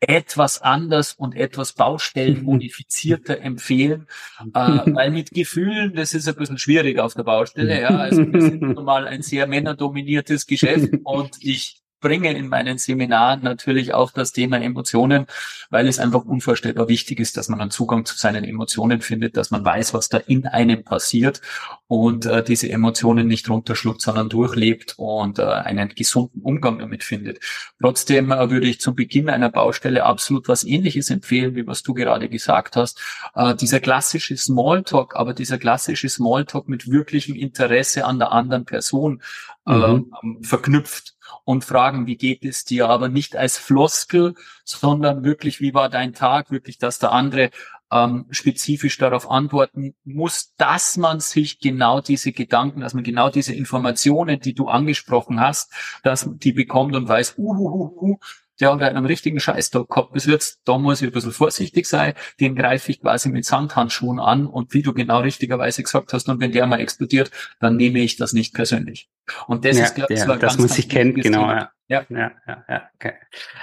etwas 0.00 0.62
anders 0.62 1.12
und 1.12 1.36
etwas 1.36 1.72
baustellenmodifizierter 1.74 3.40
empfehlen, 3.42 4.06
äh, 4.54 4.60
weil 4.60 5.10
mit 5.10 5.30
Gefühlen, 5.30 5.94
das 5.94 6.14
ist 6.14 6.28
ein 6.28 6.36
bisschen 6.36 6.58
schwierig 6.58 6.98
auf 6.98 7.14
der 7.14 7.24
Baustelle. 7.24 7.80
Ja, 7.80 7.90
also 7.90 8.22
wir 8.32 8.40
sind 8.40 8.62
nun 8.62 8.84
mal 8.84 9.06
ein 9.06 9.22
sehr 9.22 9.46
männerdominiertes 9.46 10.46
Geschäft 10.46 10.94
und 11.04 11.36
ich 11.40 11.79
bringe 12.00 12.32
in 12.32 12.48
meinen 12.48 12.78
Seminaren 12.78 13.42
natürlich 13.42 13.94
auch 13.94 14.10
das 14.10 14.32
Thema 14.32 14.60
Emotionen, 14.60 15.26
weil 15.70 15.86
es 15.86 15.98
einfach 15.98 16.24
unvorstellbar 16.24 16.88
wichtig 16.88 17.20
ist, 17.20 17.36
dass 17.36 17.48
man 17.48 17.60
einen 17.60 17.70
Zugang 17.70 18.04
zu 18.04 18.16
seinen 18.16 18.44
Emotionen 18.44 19.00
findet, 19.00 19.36
dass 19.36 19.50
man 19.50 19.64
weiß, 19.64 19.94
was 19.94 20.08
da 20.08 20.18
in 20.18 20.46
einem 20.46 20.84
passiert 20.84 21.40
und 21.86 22.26
äh, 22.26 22.42
diese 22.42 22.70
Emotionen 22.70 23.26
nicht 23.26 23.50
runterschluckt, 23.50 24.00
sondern 24.00 24.28
durchlebt 24.28 24.94
und 24.96 25.38
äh, 25.38 25.42
einen 25.42 25.88
gesunden 25.90 26.40
Umgang 26.42 26.78
damit 26.78 27.04
findet. 27.04 27.40
Trotzdem 27.80 28.30
äh, 28.30 28.50
würde 28.50 28.68
ich 28.68 28.80
zum 28.80 28.94
Beginn 28.94 29.28
einer 29.28 29.50
Baustelle 29.50 30.04
absolut 30.04 30.48
was 30.48 30.64
Ähnliches 30.64 31.10
empfehlen, 31.10 31.54
wie 31.56 31.66
was 31.66 31.82
du 31.82 31.94
gerade 31.94 32.28
gesagt 32.28 32.76
hast. 32.76 33.00
Äh, 33.34 33.54
dieser 33.56 33.80
klassische 33.80 34.36
Smalltalk, 34.36 35.16
aber 35.16 35.34
dieser 35.34 35.58
klassische 35.58 36.08
Smalltalk 36.08 36.68
mit 36.68 36.90
wirklichem 36.90 37.34
Interesse 37.34 38.04
an 38.04 38.18
der 38.18 38.32
anderen 38.32 38.64
Person 38.64 39.22
mhm. 39.66 40.10
verknüpft 40.42 41.16
und 41.44 41.64
fragen, 41.64 42.06
wie 42.06 42.16
geht 42.16 42.44
es 42.44 42.64
dir, 42.64 42.88
aber 42.88 43.08
nicht 43.08 43.36
als 43.36 43.58
Floskel, 43.58 44.34
sondern 44.64 45.24
wirklich, 45.24 45.60
wie 45.60 45.74
war 45.74 45.88
dein 45.88 46.12
Tag, 46.12 46.50
wirklich, 46.50 46.78
dass 46.78 46.98
der 46.98 47.12
andere 47.12 47.50
ähm, 47.92 48.26
spezifisch 48.30 48.98
darauf 48.98 49.30
antworten 49.30 49.94
muss, 50.04 50.54
dass 50.56 50.96
man 50.96 51.20
sich 51.20 51.58
genau 51.58 52.00
diese 52.00 52.32
Gedanken, 52.32 52.80
dass 52.80 52.94
man 52.94 53.04
genau 53.04 53.30
diese 53.30 53.54
Informationen, 53.54 54.40
die 54.40 54.54
du 54.54 54.68
angesprochen 54.68 55.40
hast, 55.40 55.72
dass 56.02 56.28
die 56.30 56.52
bekommt 56.52 56.94
und 56.94 57.08
weiß, 57.08 57.34
uh, 57.38 57.54
uh, 57.54 57.68
uh, 57.68 58.10
uh 58.12 58.18
der 58.60 58.70
hat 58.70 58.82
einen 58.82 59.06
richtigen 59.06 59.40
Scheißtag 59.40 59.88
gehabt 59.88 60.12
bis 60.12 60.26
jetzt, 60.26 60.60
da 60.64 60.78
muss 60.78 61.00
ich 61.02 61.08
ein 61.08 61.12
bisschen 61.12 61.32
vorsichtig 61.32 61.86
sein, 61.86 62.14
den 62.38 62.54
greife 62.54 62.90
ich 62.90 63.00
quasi 63.00 63.30
mit 63.30 63.44
Sandhandschuhen 63.44 64.20
an 64.20 64.46
und 64.46 64.74
wie 64.74 64.82
du 64.82 64.92
genau 64.92 65.20
richtigerweise 65.20 65.82
gesagt 65.82 66.12
hast, 66.12 66.28
und 66.28 66.40
wenn 66.40 66.52
der 66.52 66.66
mal 66.66 66.80
explodiert, 66.80 67.30
dann 67.58 67.76
nehme 67.76 68.00
ich 68.00 68.16
das 68.16 68.32
nicht 68.32 68.54
persönlich. 68.54 69.08
Und 69.46 69.64
das 69.64 69.78
ja, 69.78 69.84
ist, 69.84 69.94
glaube 69.94 70.12
ich, 70.12 70.20
ja, 70.20 70.36
das 70.36 70.58
muss 70.58 70.78
ich 70.78 70.88
kennen, 70.88 71.14
genau. 71.14 71.48
Ja. 71.50 71.70
Ja, 71.90 72.06
ja, 72.08 72.30
ja, 72.46 72.64
ja 72.68 72.88
okay. 72.94 73.14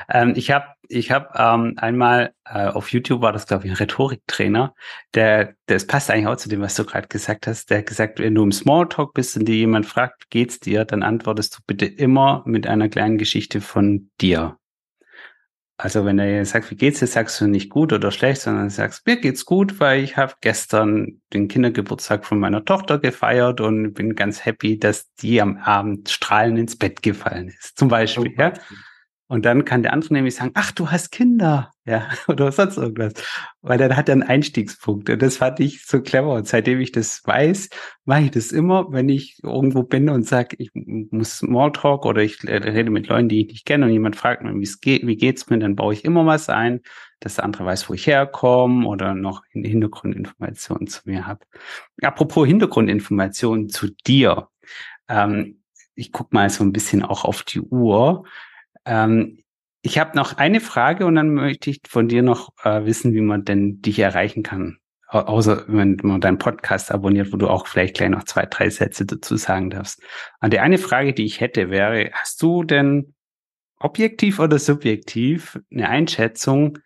Ähm, 0.10 0.34
ich 0.36 0.52
habe 0.52 0.66
ich 0.90 1.12
hab, 1.12 1.40
ähm, 1.40 1.76
einmal 1.78 2.34
äh, 2.44 2.68
auf 2.68 2.92
YouTube 2.92 3.22
war 3.22 3.32
das, 3.32 3.48
glaube 3.48 3.66
ich, 3.66 3.72
ein 3.72 3.78
Rhetoriktrainer, 3.78 4.76
der, 5.14 5.56
das 5.68 5.88
passt 5.88 6.12
eigentlich 6.12 6.28
auch 6.28 6.36
zu 6.36 6.50
dem, 6.50 6.60
was 6.60 6.76
du 6.76 6.84
gerade 6.84 7.08
gesagt 7.08 7.48
hast, 7.48 7.70
der 7.70 7.80
hat 7.80 7.86
gesagt, 7.86 8.20
wenn 8.20 8.36
du 8.36 8.44
im 8.44 8.52
Smalltalk 8.52 9.14
bist 9.14 9.38
und 9.38 9.46
dir 9.46 9.56
jemand 9.56 9.86
fragt, 9.86 10.30
geht's 10.30 10.60
dir, 10.60 10.84
dann 10.84 11.04
antwortest 11.04 11.56
du 11.56 11.60
bitte 11.66 11.86
immer 11.86 12.44
mit 12.46 12.68
einer 12.68 12.90
kleinen 12.90 13.18
Geschichte 13.18 13.62
von 13.62 14.10
dir. 14.20 14.58
Also 15.80 16.06
wenn 16.06 16.18
er 16.18 16.44
sagt, 16.44 16.72
wie 16.72 16.76
geht's 16.76 17.00
dir, 17.00 17.08
sagst 17.08 17.40
du 17.40 17.46
nicht 17.46 17.70
gut 17.70 17.94
oder 17.94 18.10
schlecht, 18.10 18.42
sondern 18.42 18.72
sagst, 18.72 19.06
mir 19.06 19.18
geht's 19.18 19.46
gut, 19.46 19.80
weil 19.80 20.04
ich 20.04 20.18
habe 20.18 20.34
gestern 20.42 21.22
den 21.34 21.48
Kindergeburtstag 21.48 22.26
von 22.26 22.40
meiner 22.40 22.66
Tochter 22.66 22.98
gefeiert 22.98 23.62
und 23.62 23.94
bin 23.94 24.16
ganz 24.16 24.44
happy, 24.44 24.80
dass 24.80 25.13
die 25.16 25.40
am 25.40 25.58
Abend 25.58 26.10
strahlend 26.10 26.58
ins 26.58 26.78
Bett 26.78 27.04
gefallen 27.04 27.50
ist. 27.50 27.78
Zum 27.78 27.90
Beispiel, 27.90 28.34
oh, 28.36 28.42
ja. 28.42 28.54
Und 29.30 29.44
dann 29.46 29.66
kann 29.66 29.84
der 29.84 29.92
andere 29.92 30.13
nämlich 30.13 30.36
sagen, 30.36 30.52
ach, 30.54 30.72
du 30.72 30.90
hast 30.90 31.12
Kinder, 31.12 31.72
ja, 31.86 32.08
oder 32.28 32.52
sonst 32.52 32.78
irgendwas. 32.78 33.13
Weil 33.62 33.78
dann 33.78 33.98
hat 33.98 34.08
er 34.08 34.13
einen 34.13 34.24
Einstiegspunkt. 34.24 35.10
Und 35.10 35.22
das 35.22 35.38
fand 35.38 35.60
ich 35.60 35.86
so 35.86 36.02
clever. 36.02 36.34
Und 36.34 36.48
seitdem 36.48 36.80
ich 36.80 36.94
das 36.94 37.22
weiß, 37.26 37.70
mache 38.06 38.24
ich 38.24 38.32
das 38.32 38.54
immer, 38.54 38.92
wenn 38.92 39.10
ich 39.10 39.40
irgendwo 39.44 39.84
bin 39.84 40.10
und 40.10 40.26
sage, 40.26 40.56
ich 40.60 40.72
muss 40.74 41.40
Smalltalk 41.40 42.06
oder 42.06 42.22
ich 42.22 42.42
rede 42.46 42.90
mit 42.90 43.08
Leuten, 43.08 43.28
die 43.28 43.42
ich 43.42 43.48
nicht 43.48 43.66
kenne 43.66 43.86
und 43.86 43.92
jemand 43.92 44.16
fragt 44.16 44.44
mich, 44.44 44.56
wie 44.56 44.63
es 44.63 44.80
geht, 44.80 45.06
wie 45.06 45.18
geht's 45.18 45.50
mir, 45.50 45.60
dann 45.60 45.76
baue 45.76 45.94
ich 45.94 46.06
immer 46.06 46.26
was 46.26 46.48
ein, 46.48 46.82
dass 47.20 47.36
der 47.36 47.44
andere 47.44 47.66
weiß, 47.66 47.90
wo 47.90 47.94
ich 47.94 48.08
herkomme 48.08 48.88
oder 48.88 49.13
noch 49.13 49.44
Hintergrundinformationen 49.52 50.88
zu 50.88 51.02
mir 51.04 51.28
habe. 51.28 51.42
Apropos 52.02 52.48
Hintergrundinformationen 52.48 53.68
zu 53.68 53.88
dir. 54.06 54.48
Ähm, 55.10 55.62
ich 55.96 56.12
guck 56.12 56.32
mal 56.32 56.50
so 56.50 56.63
ein 56.63 56.72
bisschen 56.72 57.04
auch 57.04 57.26
auf 57.26 57.44
die 57.44 57.60
Uhr. 57.60 58.24
Ähm, 58.88 59.43
ich 59.82 60.00
habe 60.00 60.15
noch 60.15 60.38
eine 60.38 60.60
Frage 60.60 61.06
und 61.06 61.15
dann 61.15 61.34
möchte 61.34 61.69
ich 61.69 61.82
von 61.88 62.08
dir 62.08 62.23
noch 62.23 62.50
äh, 62.63 62.86
wissen, 62.86 63.13
wie 63.13 63.21
man 63.21 63.45
denn 63.45 63.82
dich 63.82 64.00
erreichen 64.00 64.43
kann. 64.43 64.80
Außer 65.10 65.63
wenn 65.67 65.97
man 66.04 66.19
deinen 66.19 66.38
Podcast 66.38 66.91
abonniert, 66.91 67.32
wo 67.32 67.38
du 67.38 67.47
auch 67.47 67.67
vielleicht 67.67 67.95
gleich 67.95 68.10
noch 68.10 68.26
zwei, 68.26 68.45
drei 68.45 68.69
Sätze 68.69 69.06
dazu 69.06 69.38
sagen 69.38 69.69
darfst. 69.69 70.02
Und 70.41 70.52
die 70.52 70.60
eine 70.60 70.78
Frage, 70.78 71.13
die 71.13 71.23
ich 71.23 71.39
hätte, 71.39 71.69
wäre, 71.69 72.10
hast 72.12 72.41
du 72.41 72.63
denn 72.63 73.13
objektiv 73.80 74.39
oder 74.39 74.60
subjektiv 74.60 75.60
eine 75.71 75.88
Einschätzung, 75.88 76.80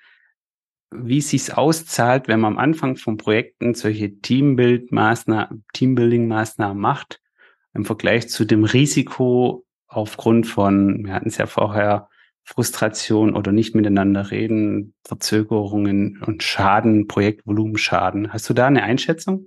wie 0.92 1.18
es 1.18 1.30
sich 1.30 1.58
auszahlt, 1.58 2.28
wenn 2.28 2.42
man 2.42 2.54
am 2.54 2.60
Anfang 2.60 2.98
von 2.98 3.18
Projekten 3.18 3.74
solche 3.74 4.20
Teambuild-Maßnahmen, 4.20 5.64
Teambuilding-Maßnahmen 5.74 6.78
macht, 6.78 7.22
im 7.74 7.86
Vergleich 7.86 8.30
zu 8.30 8.46
dem 8.46 8.66
Risiko 8.66 9.66
aufgrund 9.92 10.48
von, 10.48 11.06
wir 11.06 11.14
hatten 11.14 11.28
es 11.28 11.38
ja 11.38 11.46
vorher, 11.46 12.10
Frustration 12.44 13.36
oder 13.36 13.52
nicht 13.52 13.76
miteinander 13.76 14.32
reden, 14.32 14.96
Verzögerungen 15.06 16.22
und 16.26 16.42
Schaden, 16.42 17.08
Projektvolumenschaden. 17.08 18.34
Hast 18.34 18.50
du 18.50 18.54
da 18.54 18.68
eine 18.68 18.84
Einschätzung? 18.84 19.46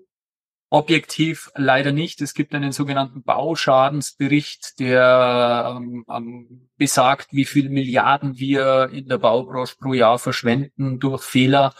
Objektiv 0.71 1.51
leider 1.55 1.93
nicht. 1.93 2.21
Es 2.21 2.35
gibt 2.35 2.55
einen 2.55 2.73
sogenannten 2.73 3.23
Bauschadensbericht, 3.23 4.79
der 4.81 5.77
ähm, 5.77 6.05
ähm, 6.11 6.69
besagt, 6.77 7.29
wie 7.33 7.45
viel 7.45 7.69
Milliarden 7.69 8.39
wir 8.39 8.91
in 8.93 9.09
der 9.09 9.19
Baubranche 9.19 9.77
pro 9.81 9.93
Jahr 9.93 10.19
verschwenden 10.19 10.99
durch 10.99 11.23
Fehler. 11.23 11.75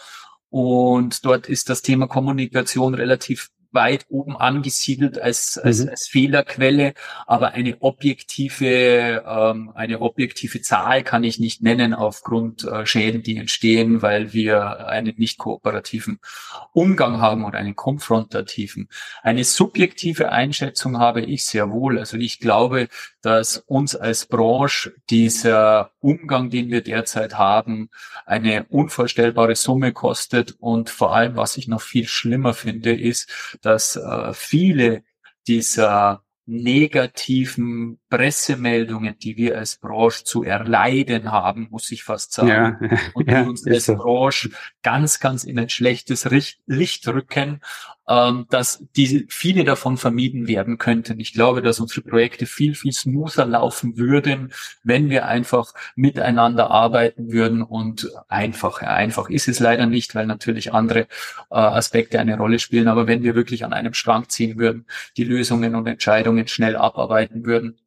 Und 0.49 1.25
dort 1.25 1.49
ist 1.49 1.69
das 1.69 1.81
Thema 1.81 2.07
Kommunikation 2.07 2.93
relativ 2.93 3.49
weit 3.75 4.05
oben 4.09 4.35
angesiedelt 4.35 5.19
als, 5.21 5.57
als, 5.57 5.83
mhm. 5.83 5.89
als 5.89 6.07
Fehlerquelle, 6.07 6.93
aber 7.27 7.51
eine 7.51 7.81
objektive, 7.81 9.23
ähm, 9.27 9.71
eine 9.75 10.01
objektive 10.01 10.61
Zahl 10.61 11.03
kann 11.03 11.23
ich 11.23 11.39
nicht 11.39 11.61
nennen 11.61 11.93
aufgrund 11.93 12.63
äh, 12.63 12.85
Schäden, 12.85 13.21
die 13.21 13.37
entstehen, 13.37 14.01
weil 14.01 14.33
wir 14.33 14.87
einen 14.87 15.13
nicht 15.17 15.37
kooperativen 15.37 16.19
Umgang 16.73 17.21
haben 17.21 17.45
oder 17.45 17.59
einen 17.59 17.75
konfrontativen. 17.75 18.89
Eine 19.21 19.43
subjektive 19.43 20.31
Einschätzung 20.31 20.97
habe 20.97 21.21
ich 21.21 21.45
sehr 21.45 21.69
wohl. 21.69 21.99
Also 21.99 22.17
ich 22.17 22.39
glaube, 22.39 22.87
dass 23.21 23.57
uns 23.57 23.95
als 23.95 24.25
Branche 24.25 24.93
dieser 25.09 25.91
Umgang, 25.99 26.49
den 26.49 26.69
wir 26.69 26.81
derzeit 26.81 27.37
haben, 27.37 27.89
eine 28.25 28.65
unvorstellbare 28.69 29.55
Summe 29.55 29.93
kostet 29.93 30.55
und 30.59 30.89
vor 30.89 31.15
allem, 31.15 31.35
was 31.35 31.57
ich 31.57 31.67
noch 31.67 31.81
viel 31.81 32.07
schlimmer 32.07 32.53
finde, 32.53 32.93
ist, 32.93 33.57
dass 33.65 33.95
äh, 33.95 34.33
viele 34.33 35.03
dieser 35.47 36.23
negativen 36.47 37.99
Pressemeldungen, 38.09 39.17
die 39.17 39.35
wir 39.35 39.57
als 39.57 39.77
Branche 39.77 40.23
zu 40.23 40.43
erleiden 40.43 41.31
haben, 41.31 41.67
muss 41.71 41.91
ich 41.91 42.03
fast 42.03 42.33
sagen, 42.33 42.77
ja, 42.91 42.99
und 43.15 43.27
die 43.27 43.33
ja, 43.33 43.41
uns 43.41 43.65
als 43.65 43.85
so. 43.85 43.95
Branche 43.95 44.51
ganz, 44.83 45.19
ganz 45.19 45.43
in 45.43 45.57
ein 45.57 45.69
schlechtes 45.69 46.29
Licht 46.67 47.07
rücken 47.07 47.61
ähm, 48.07 48.45
dass 48.49 48.83
die, 48.95 49.25
viele 49.29 49.63
davon 49.63 49.97
vermieden 49.97 50.47
werden 50.47 50.77
könnten. 50.77 51.19
Ich 51.19 51.33
glaube, 51.33 51.61
dass 51.61 51.79
unsere 51.79 52.01
Projekte 52.01 52.45
viel, 52.45 52.75
viel 52.75 52.91
smoother 52.91 53.45
laufen 53.45 53.97
würden, 53.97 54.53
wenn 54.83 55.09
wir 55.09 55.27
einfach 55.27 55.73
miteinander 55.95 56.69
arbeiten 56.71 57.31
würden 57.31 57.61
und 57.63 58.09
einfach, 58.27 58.81
einfach 58.81 59.29
ist 59.29 59.47
es 59.47 59.59
leider 59.59 59.85
nicht, 59.85 60.15
weil 60.15 60.27
natürlich 60.27 60.73
andere 60.73 61.01
äh, 61.01 61.05
Aspekte 61.49 62.19
eine 62.19 62.37
Rolle 62.37 62.59
spielen, 62.59 62.87
aber 62.87 63.07
wenn 63.07 63.23
wir 63.23 63.35
wirklich 63.35 63.65
an 63.65 63.73
einem 63.73 63.93
Strang 63.93 64.29
ziehen 64.29 64.57
würden, 64.59 64.85
die 65.17 65.23
Lösungen 65.23 65.75
und 65.75 65.87
Entscheidungen 65.87 66.47
schnell 66.47 66.75
abarbeiten 66.75 67.45
würden, 67.45 67.79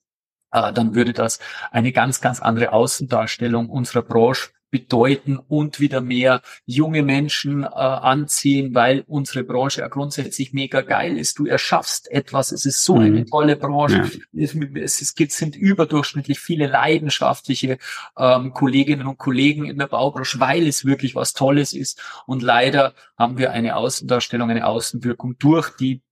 äh, 0.53 0.73
dann 0.73 0.95
würde 0.95 1.13
das 1.13 1.39
eine 1.71 1.93
ganz, 1.93 2.21
ganz 2.21 2.41
andere 2.41 2.73
Außendarstellung 2.73 3.69
unserer 3.69 4.03
Branche 4.03 4.51
bedeuten 4.71 5.39
und 5.39 5.81
wieder 5.81 6.01
mehr 6.01 6.43
junge 6.67 7.03
Menschen 7.03 7.63
äh, 7.63 7.67
anziehen, 7.67 8.75
weil 8.75 9.05
unsere 9.07 9.45
Branche 9.45 9.81
ja 9.81 9.89
grundsätzlich 9.89 10.53
mega 10.53 10.83
geil 10.83 11.17
ist. 11.17 11.39
Du 11.39 11.47
erschaffst 11.47 12.11
etwas, 12.11 12.53
es 12.53 12.67
ist 12.67 12.85
so 12.85 12.97
mhm. 12.97 13.03
eine 13.03 13.25
tolle 13.25 13.57
Branche. 13.57 14.11
Ja. 14.33 14.45
Es, 14.45 15.01
es, 15.01 15.15
gibt, 15.15 15.33
sind 15.33 15.57
überdurchschnittlich 15.57 16.39
viele 16.39 16.67
leidenschaftliche 16.67 17.79
ähm, 18.19 18.53
Kolleginnen 18.53 19.07
und 19.07 19.19
Kollegen 19.19 19.65
in 19.65 19.79
der 19.79 19.87
Baubranche, 19.87 20.41
weil 20.41 20.67
es 20.67 20.85
wirklich 20.85 21.15
was 21.15 21.33
Tolles 21.33 21.73
ist. 21.73 22.01
Und 22.27 22.43
leider 22.43 22.95
haben 23.17 23.39
wir 23.39 23.53
eine 23.53 23.77
Außendarstellung, 23.77 24.51
eine 24.51 24.67
Außenwirkung 24.67 25.39
durch 25.39 25.71
die 25.77 26.03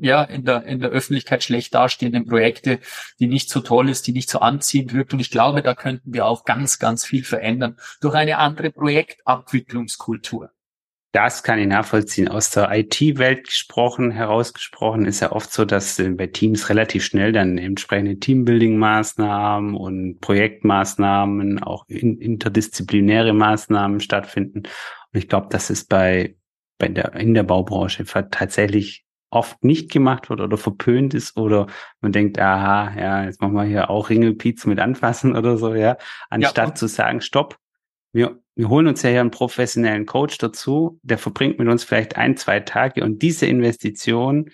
ja, 0.00 0.22
in 0.22 0.44
der, 0.44 0.64
in 0.64 0.80
der 0.80 0.90
Öffentlichkeit 0.90 1.42
schlecht 1.42 1.74
dastehenden 1.74 2.26
Projekte, 2.26 2.78
die 3.18 3.26
nicht 3.26 3.50
so 3.50 3.60
toll 3.60 3.88
ist, 3.88 4.06
die 4.06 4.12
nicht 4.12 4.30
so 4.30 4.40
anziehend 4.40 4.92
wirkt. 4.92 5.12
Und 5.12 5.20
ich 5.20 5.30
glaube, 5.30 5.62
da 5.62 5.74
könnten 5.74 6.12
wir 6.12 6.26
auch 6.26 6.44
ganz, 6.44 6.78
ganz 6.78 7.04
viel 7.04 7.24
verändern 7.24 7.76
durch 8.00 8.14
eine 8.14 8.38
andere 8.38 8.70
Projektabwicklungskultur. 8.70 10.50
Das 11.12 11.42
kann 11.42 11.58
ich 11.58 11.66
nachvollziehen. 11.66 12.28
Aus 12.28 12.50
der 12.50 12.70
IT-Welt 12.72 13.46
gesprochen, 13.46 14.10
herausgesprochen, 14.10 15.04
ist 15.04 15.20
ja 15.20 15.32
oft 15.32 15.52
so, 15.52 15.66
dass 15.66 15.98
äh, 15.98 16.08
bei 16.08 16.26
Teams 16.26 16.70
relativ 16.70 17.04
schnell 17.04 17.32
dann 17.32 17.58
entsprechende 17.58 18.14
Teambuilding-Maßnahmen 18.14 19.74
und 19.74 20.20
Projektmaßnahmen, 20.20 21.62
auch 21.62 21.84
interdisziplinäre 21.86 23.34
Maßnahmen 23.34 24.00
stattfinden. 24.00 24.60
Und 24.60 25.18
ich 25.18 25.28
glaube, 25.28 25.48
das 25.50 25.68
ist 25.68 25.90
bei, 25.90 26.34
bei 26.78 26.88
der, 26.88 27.12
in 27.14 27.34
der 27.34 27.42
Baubranche 27.42 28.04
tatsächlich 28.06 29.04
oft 29.32 29.64
nicht 29.64 29.90
gemacht 29.90 30.28
wird 30.30 30.40
oder 30.40 30.58
verpönt 30.58 31.14
ist 31.14 31.36
oder 31.36 31.66
man 32.00 32.12
denkt, 32.12 32.38
aha, 32.38 32.94
ja, 32.98 33.24
jetzt 33.24 33.40
machen 33.40 33.54
wir 33.54 33.64
hier 33.64 33.88
auch 33.90 34.10
Ringelpiez 34.10 34.66
mit 34.66 34.78
anfassen 34.78 35.34
oder 35.36 35.56
so, 35.56 35.74
ja, 35.74 35.96
anstatt 36.28 36.68
ja, 36.68 36.74
zu 36.74 36.86
sagen, 36.86 37.20
stopp, 37.20 37.58
wir, 38.12 38.40
wir 38.54 38.68
holen 38.68 38.86
uns 38.86 39.02
ja 39.02 39.10
hier 39.10 39.20
einen 39.20 39.30
professionellen 39.30 40.04
Coach 40.04 40.36
dazu, 40.36 41.00
der 41.02 41.16
verbringt 41.16 41.58
mit 41.58 41.68
uns 41.68 41.82
vielleicht 41.82 42.16
ein, 42.16 42.36
zwei 42.36 42.60
Tage 42.60 43.02
und 43.02 43.22
diese 43.22 43.46
Investition, 43.46 44.50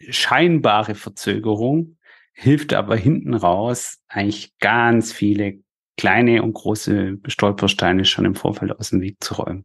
scheinbare 0.00 0.94
Verzögerung, 0.94 1.98
hilft 2.34 2.72
aber 2.74 2.96
hinten 2.96 3.34
raus 3.34 3.98
eigentlich 4.08 4.56
ganz 4.58 5.12
viele 5.12 5.58
kleine 5.96 6.42
und 6.42 6.52
große 6.52 7.18
Stolpersteine 7.26 8.04
schon 8.04 8.24
im 8.24 8.36
Vorfeld 8.36 8.78
aus 8.78 8.90
dem 8.90 9.00
Weg 9.00 9.16
zu 9.22 9.34
räumen. 9.34 9.64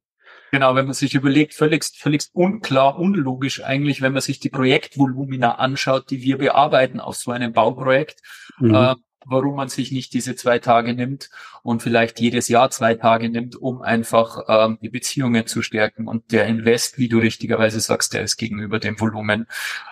Genau, 0.52 0.76
wenn 0.76 0.86
man 0.86 0.94
sich 0.94 1.14
überlegt, 1.14 1.54
völlig, 1.54 1.84
völlig 1.84 2.28
unklar, 2.34 2.98
unlogisch 2.98 3.64
eigentlich, 3.64 4.02
wenn 4.02 4.14
man 4.14 4.22
sich 4.22 4.40
die 4.40 4.50
Projektvolumina 4.50 5.56
anschaut, 5.56 6.10
die 6.10 6.22
wir 6.22 6.38
bearbeiten 6.38 7.00
auf 7.00 7.16
so 7.16 7.32
einem 7.32 7.52
Bauprojekt, 7.52 8.22
mhm. 8.60 8.74
äh, 8.74 8.96
warum 9.26 9.56
man 9.56 9.68
sich 9.68 9.92
nicht 9.92 10.14
diese 10.14 10.36
zwei 10.36 10.60
Tage 10.60 10.94
nimmt 10.94 11.30
und 11.64 11.84
vielleicht 11.84 12.20
jedes 12.20 12.48
Jahr 12.48 12.70
zwei 12.70 12.96
Tage 12.96 13.30
nimmt, 13.30 13.56
um 13.56 13.82
einfach 13.82 14.40
ähm, 14.48 14.78
die 14.82 14.90
Beziehungen 14.90 15.48
zu 15.48 15.62
stärken. 15.62 16.08
Und 16.08 16.32
der 16.32 16.46
Invest, 16.46 16.98
wie 16.98 17.10
du 17.10 17.20
richtigerweise 17.20 17.80
sagst, 17.80 18.14
der 18.14 18.24
ist 18.24 18.38
gegenüber 18.38 18.80
dem 18.80 19.00
Volumen, 19.00 19.48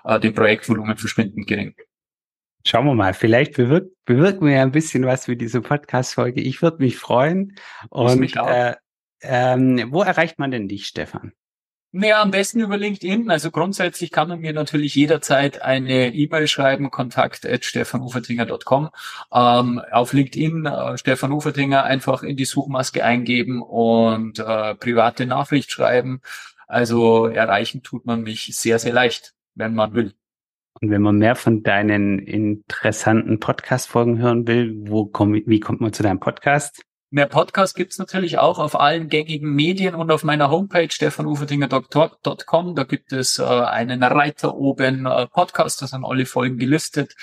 äh, 0.05 0.19
dem 0.19 0.33
Projektvolumen 0.33 0.97
verschwindend 0.97 1.47
gering. 1.47 1.75
Schauen 2.67 2.85
wir 2.85 2.95
mal, 2.95 3.13
vielleicht 3.13 3.55
bewirkt, 3.57 3.91
bewirken 4.05 4.47
wir 4.47 4.55
ja 4.55 4.61
ein 4.63 4.71
bisschen 4.71 5.05
was 5.05 5.25
für 5.25 5.35
diese 5.35 5.61
Podcast-Folge. 5.61 6.41
Ich 6.41 6.61
würde 6.63 6.77
mich 6.79 6.97
freuen. 6.97 7.55
Und 7.89 8.19
mich 8.19 8.35
äh, 8.37 8.73
ähm, 9.21 9.87
wo 9.91 10.01
erreicht 10.01 10.39
man 10.39 10.51
denn 10.51 10.67
dich, 10.67 10.87
Stefan? 10.87 11.33
Naja, 11.97 12.21
am 12.21 12.31
besten 12.31 12.59
über 12.59 12.75
LinkedIn. 12.75 13.29
Also 13.29 13.51
grundsätzlich 13.51 14.11
kann 14.11 14.27
man 14.27 14.41
mir 14.41 14.51
natürlich 14.51 14.95
jederzeit 14.95 15.61
eine 15.61 16.13
E-Mail 16.13 16.49
schreiben, 16.49 16.91
kontakt 16.91 17.45
at 17.45 17.63
stefanufertinger.com. 17.63 18.89
Ähm, 19.31 19.81
auf 19.91 20.11
LinkedIn 20.11 20.65
äh, 20.65 20.97
Stefan 20.97 21.31
Ufertinger 21.31 21.85
einfach 21.85 22.21
in 22.21 22.35
die 22.35 22.43
Suchmaske 22.43 23.05
eingeben 23.05 23.61
und 23.61 24.39
äh, 24.39 24.75
private 24.75 25.25
Nachricht 25.25 25.71
schreiben. 25.71 26.19
Also 26.67 27.27
erreichen 27.27 27.81
tut 27.81 28.05
man 28.05 28.23
mich 28.23 28.53
sehr, 28.57 28.77
sehr 28.77 28.91
leicht, 28.91 29.33
wenn 29.53 29.73
man 29.73 29.93
will. 29.93 30.13
Und 30.81 30.89
wenn 30.89 31.01
man 31.01 31.17
mehr 31.17 31.35
von 31.35 31.63
deinen 31.63 32.19
interessanten 32.19 33.39
Podcast-Folgen 33.39 34.17
hören 34.17 34.45
will, 34.47 34.75
wo 34.89 35.05
komm, 35.05 35.33
wie 35.33 35.59
kommt 35.61 35.79
man 35.79 35.93
zu 35.93 36.03
deinem 36.03 36.19
Podcast? 36.19 36.83
Mehr 37.15 37.27
Podcasts 37.27 37.73
gibt's 37.73 37.97
natürlich 37.97 38.39
auch 38.39 38.59
auf 38.59 38.77
allen 38.77 39.07
gängigen 39.07 39.55
Medien 39.55 39.95
und 39.95 40.11
auf 40.11 40.25
meiner 40.25 40.49
Homepage 40.51 40.91
stefanuferdingercom. 40.91 42.75
Da 42.75 42.83
gibt 42.83 43.13
es 43.13 43.39
äh, 43.39 43.43
einen 43.45 44.03
Reiter 44.03 44.53
oben 44.53 45.05
äh, 45.05 45.25
Podcast, 45.27 45.81
da 45.81 45.87
sind 45.87 46.03
alle 46.03 46.25
Folgen 46.25 46.57
gelistet. 46.57 47.15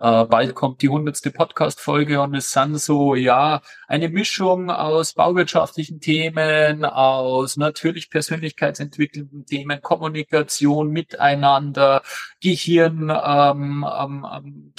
Äh, 0.00 0.24
bald 0.24 0.56
kommt 0.56 0.82
die 0.82 0.88
hundertste 0.88 1.30
Podcast-Folge 1.30 2.20
und 2.20 2.34
es 2.34 2.50
sind 2.50 2.76
so, 2.80 3.14
ja, 3.14 3.60
eine 3.86 4.08
Mischung 4.08 4.68
aus 4.68 5.12
bauwirtschaftlichen 5.12 6.00
Themen, 6.00 6.84
aus 6.84 7.56
natürlich 7.56 8.10
persönlichkeitsentwickelnden 8.10 9.46
Themen, 9.46 9.80
Kommunikation, 9.80 10.90
Miteinander, 10.90 12.02
Gehirn, 12.40 13.10
ähm, 13.10 13.86
ähm, 13.96 14.26
ähm 14.28 14.72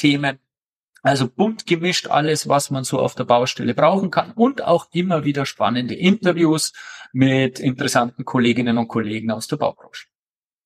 also 1.08 1.30
bunt 1.30 1.66
gemischt 1.66 2.08
alles, 2.08 2.48
was 2.48 2.70
man 2.70 2.84
so 2.84 3.00
auf 3.00 3.16
der 3.16 3.24
Baustelle 3.24 3.74
brauchen 3.74 4.12
kann 4.12 4.32
und 4.34 4.64
auch 4.64 4.88
immer 4.92 5.24
wieder 5.24 5.46
spannende 5.46 5.96
Interviews 5.96 6.74
mit 7.14 7.60
interessanten 7.60 8.26
Kolleginnen 8.26 8.78
und 8.78 8.88
Kollegen 8.88 9.32
aus 9.32 9.48
der 9.48 9.58
Baubranche. 9.58 10.08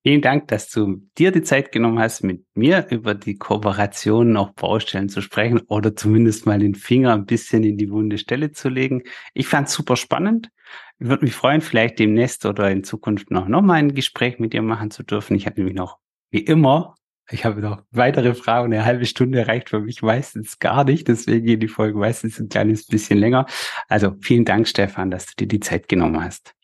Vielen 0.04 0.20
Dank, 0.20 0.48
dass 0.48 0.68
du 0.68 1.08
dir 1.16 1.30
die 1.30 1.42
Zeit 1.42 1.70
genommen 1.70 2.00
hast, 2.00 2.24
mit 2.24 2.44
mir 2.54 2.88
über 2.90 3.14
die 3.14 3.36
Kooperation 3.36 4.36
auf 4.36 4.52
Baustellen 4.54 5.08
zu 5.08 5.20
sprechen 5.20 5.60
oder 5.68 5.94
zumindest 5.94 6.44
mal 6.44 6.58
den 6.58 6.74
Finger 6.74 7.12
ein 7.14 7.24
bisschen 7.24 7.62
in 7.62 7.78
die 7.78 7.88
wunde 7.88 8.18
Stelle 8.18 8.50
zu 8.50 8.68
legen. 8.68 9.04
Ich 9.32 9.46
fand 9.46 9.68
es 9.68 9.74
super 9.74 9.94
spannend. 9.94 10.50
Ich 10.98 11.06
würde 11.06 11.24
mich 11.24 11.34
freuen, 11.34 11.60
vielleicht 11.60 12.00
demnächst 12.00 12.44
oder 12.46 12.68
in 12.68 12.82
Zukunft 12.82 13.30
noch, 13.30 13.46
noch 13.46 13.62
mal 13.62 13.74
ein 13.74 13.94
Gespräch 13.94 14.40
mit 14.40 14.54
dir 14.54 14.62
machen 14.62 14.90
zu 14.90 15.04
dürfen. 15.04 15.36
Ich 15.36 15.46
habe 15.46 15.60
nämlich 15.60 15.76
noch, 15.76 15.98
wie 16.30 16.40
immer, 16.40 16.96
ich 17.30 17.44
habe 17.44 17.60
noch 17.60 17.82
weitere 17.90 18.34
Fragen. 18.34 18.72
Eine 18.72 18.84
halbe 18.84 19.06
Stunde 19.06 19.46
reicht 19.46 19.70
für 19.70 19.80
mich 19.80 20.02
meistens 20.02 20.58
gar 20.58 20.84
nicht. 20.84 21.08
Deswegen 21.08 21.46
gehen 21.46 21.60
die 21.60 21.68
Folgen 21.68 21.98
meistens 21.98 22.38
ein 22.38 22.48
kleines 22.48 22.86
bisschen 22.86 23.18
länger. 23.18 23.46
Also 23.88 24.14
vielen 24.20 24.44
Dank, 24.44 24.68
Stefan, 24.68 25.10
dass 25.10 25.26
du 25.26 25.32
dir 25.38 25.48
die 25.48 25.60
Zeit 25.60 25.88
genommen 25.88 26.22
hast. 26.22 26.54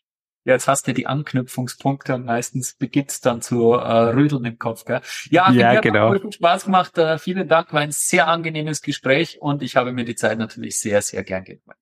Ja, 0.45 0.53
jetzt 0.53 0.67
hast 0.67 0.87
du 0.87 0.93
die 0.93 1.05
Anknüpfungspunkte 1.05 2.15
und 2.15 2.25
meistens 2.25 2.73
beginnt's 2.73 3.19
dann 3.21 3.41
zu 3.41 3.73
äh, 3.73 3.77
rödeln 3.77 4.45
im 4.45 4.57
Kopf. 4.57 4.85
Gell? 4.85 5.01
Ja, 5.29 5.51
ja 5.51 5.73
mir 5.73 5.81
genau. 5.81 6.13
hat 6.13 6.33
Spaß 6.33 6.65
gemacht. 6.65 6.97
Äh, 6.97 7.19
vielen 7.19 7.47
Dank, 7.47 7.73
war 7.73 7.81
ein 7.81 7.91
sehr 7.91 8.27
angenehmes 8.27 8.81
Gespräch 8.81 9.41
und 9.41 9.61
ich 9.61 9.75
habe 9.75 9.91
mir 9.91 10.05
die 10.05 10.15
Zeit 10.15 10.39
natürlich 10.39 10.79
sehr, 10.79 11.01
sehr 11.01 11.23
gern 11.23 11.43
genommen. 11.43 11.75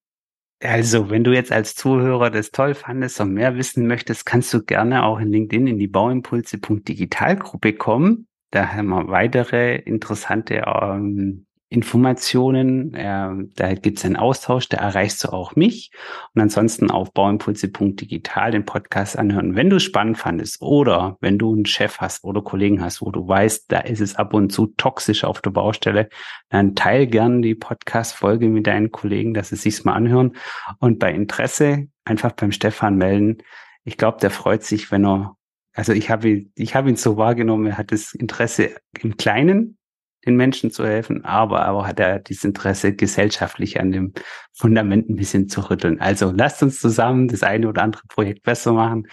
Also, 0.60 1.08
wenn 1.08 1.22
du 1.22 1.32
jetzt 1.32 1.52
als 1.52 1.76
Zuhörer 1.76 2.30
das 2.30 2.50
toll 2.50 2.74
fandest 2.74 3.20
und 3.20 3.32
mehr 3.32 3.56
wissen 3.56 3.86
möchtest, 3.86 4.26
kannst 4.26 4.52
du 4.52 4.64
gerne 4.64 5.04
auch 5.04 5.20
in 5.20 5.30
LinkedIn 5.30 5.68
in 5.68 5.78
die 5.78 5.86
Bauimpulse.digitalgruppe 5.86 7.74
kommen. 7.74 8.26
Da 8.50 8.72
haben 8.74 8.88
wir 8.88 9.08
weitere 9.08 9.76
interessante 9.76 10.64
ähm, 10.66 11.46
Informationen. 11.70 12.94
Äh, 12.94 13.28
da 13.54 13.74
gibt 13.74 13.98
es 13.98 14.04
einen 14.04 14.16
Austausch, 14.16 14.68
da 14.68 14.78
erreichst 14.78 15.22
du 15.24 15.28
auch 15.28 15.54
mich. 15.54 15.90
Und 16.34 16.40
ansonsten 16.40 16.90
auf 16.90 17.12
bauimpulse.digital 17.12 18.52
den 18.52 18.64
Podcast 18.64 19.18
anhören. 19.18 19.54
Wenn 19.54 19.68
du 19.68 19.78
spannend 19.78 20.16
fandest 20.16 20.62
oder 20.62 21.18
wenn 21.20 21.38
du 21.38 21.52
einen 21.52 21.66
Chef 21.66 21.98
hast 21.98 22.24
oder 22.24 22.40
Kollegen 22.40 22.82
hast, 22.82 23.02
wo 23.02 23.10
du 23.10 23.26
weißt, 23.26 23.70
da 23.70 23.80
ist 23.80 24.00
es 24.00 24.16
ab 24.16 24.32
und 24.32 24.50
zu 24.50 24.68
toxisch 24.78 25.24
auf 25.24 25.42
der 25.42 25.50
Baustelle, 25.50 26.08
dann 26.48 26.74
teil 26.74 27.06
gern 27.06 27.42
die 27.42 27.54
Podcast-Folge 27.54 28.48
mit 28.48 28.66
deinen 28.66 28.90
Kollegen, 28.90 29.34
dass 29.34 29.50
sie 29.50 29.56
sich's 29.56 29.84
mal 29.84 29.92
anhören. 29.92 30.36
Und 30.78 30.98
bei 30.98 31.12
Interesse 31.12 31.88
einfach 32.04 32.32
beim 32.32 32.52
Stefan 32.52 32.96
melden. 32.96 33.38
Ich 33.84 33.98
glaube, 33.98 34.18
der 34.20 34.30
freut 34.30 34.62
sich, 34.62 34.90
wenn 34.90 35.04
er 35.04 35.37
also 35.78 35.92
ich 35.92 36.10
habe, 36.10 36.46
ich 36.56 36.74
habe 36.74 36.88
ihn 36.88 36.96
so 36.96 37.16
wahrgenommen, 37.16 37.66
er 37.66 37.78
hat 37.78 37.92
das 37.92 38.12
Interesse 38.12 38.74
im 39.00 39.16
Kleinen, 39.16 39.78
den 40.26 40.34
Menschen 40.34 40.72
zu 40.72 40.84
helfen, 40.84 41.24
aber 41.24 41.66
aber 41.66 41.86
hat 41.86 42.00
er 42.00 42.18
dieses 42.18 42.42
Interesse 42.42 42.96
gesellschaftlich 42.96 43.78
an 43.78 43.92
dem 43.92 44.12
Fundament 44.52 45.08
ein 45.08 45.14
bisschen 45.14 45.48
zu 45.48 45.70
rütteln. 45.70 46.00
Also 46.00 46.32
lasst 46.36 46.64
uns 46.64 46.80
zusammen 46.80 47.28
das 47.28 47.44
eine 47.44 47.68
oder 47.68 47.84
andere 47.84 48.02
Projekt 48.08 48.42
besser 48.42 48.72
machen. 48.72 49.06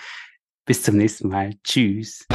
Bis 0.65 0.81
zum 0.81 0.97
nächsten 0.97 1.29
Mal. 1.29 1.51
Tschüss. 1.63 2.25